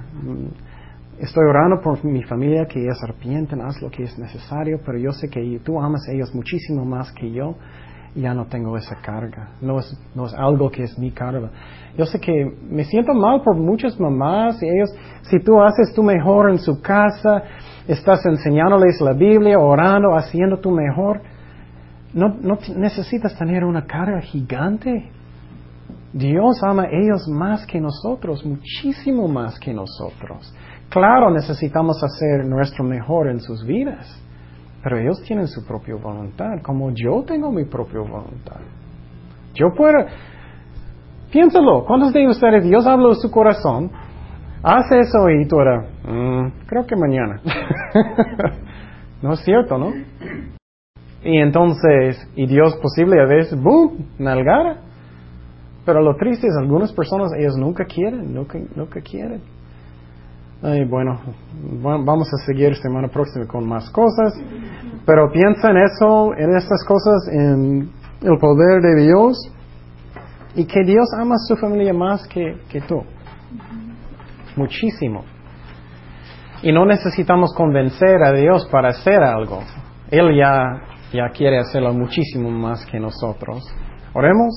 [1.19, 4.97] estoy orando por mi familia que ellos se arrepienten, haz lo que es necesario, pero
[4.97, 7.55] yo sé que tú amas a ellos muchísimo más que yo
[8.15, 9.51] y ya no tengo esa carga.
[9.61, 11.49] No es, no es algo que es mi carga.
[11.97, 14.93] Yo sé que me siento mal por muchas mamás y ellos,
[15.23, 17.43] si tú haces tu mejor en su casa,
[17.87, 21.21] estás enseñándoles la Biblia, orando, haciendo tu mejor,
[22.13, 25.09] no, no necesitas tener una carga gigante.
[26.13, 30.53] Dios ama a ellos más que nosotros, muchísimo más que nosotros.
[30.91, 34.21] Claro, necesitamos hacer nuestro mejor en sus vidas,
[34.83, 38.59] pero ellos tienen su propia voluntad, como yo tengo mi propia voluntad.
[39.53, 40.05] Yo puedo,
[41.31, 43.89] piénsalo, ¿cuántos de ustedes Dios habla de su corazón?
[44.63, 47.41] Hace eso y tú eras, "Mm, creo que mañana.
[49.21, 49.93] no es cierto, ¿no?
[51.23, 54.81] Y entonces, y Dios posible a veces, boom, nalgara.
[55.85, 59.41] Pero lo triste es, algunas personas, ellos nunca quieren, nunca quieren.
[60.63, 61.19] Ay, bueno,
[61.83, 64.33] va- vamos a seguir semana próxima con más cosas,
[65.05, 67.89] pero piensa en eso, en estas cosas, en
[68.21, 69.37] el poder de Dios
[70.55, 73.01] y que Dios ama a su familia más que, que tú.
[74.55, 75.23] Muchísimo.
[76.61, 79.63] Y no necesitamos convencer a Dios para hacer algo.
[80.11, 80.81] Él ya,
[81.11, 83.63] ya quiere hacerlo muchísimo más que nosotros.
[84.13, 84.53] Oremos.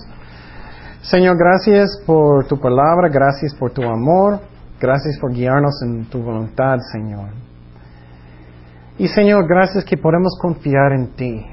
[1.00, 4.40] Señor, gracias por tu palabra, gracias por tu amor,
[4.80, 7.30] gracias por guiarnos en tu voluntad, Señor.
[8.98, 11.44] Y Señor, gracias que podemos confiar en ti,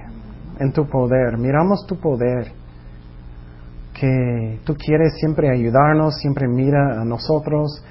[0.60, 1.38] en tu poder.
[1.38, 2.52] Miramos tu poder,
[4.00, 7.84] que tú quieres siempre ayudarnos, siempre mira a nosotros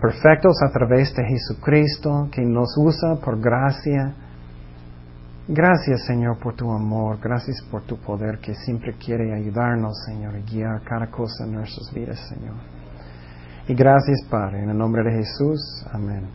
[0.00, 4.14] perfectos a través de Jesucristo, que nos usa por gracia.
[5.48, 7.18] Gracias, Señor, por tu amor.
[7.22, 11.92] Gracias por tu poder que siempre quiere ayudarnos, Señor, y guiar cada cosa en nuestras
[11.92, 12.79] vidas, Señor.
[13.70, 15.60] Y gracias, Padre, en el nombre de Jesús.
[15.92, 16.26] Amén.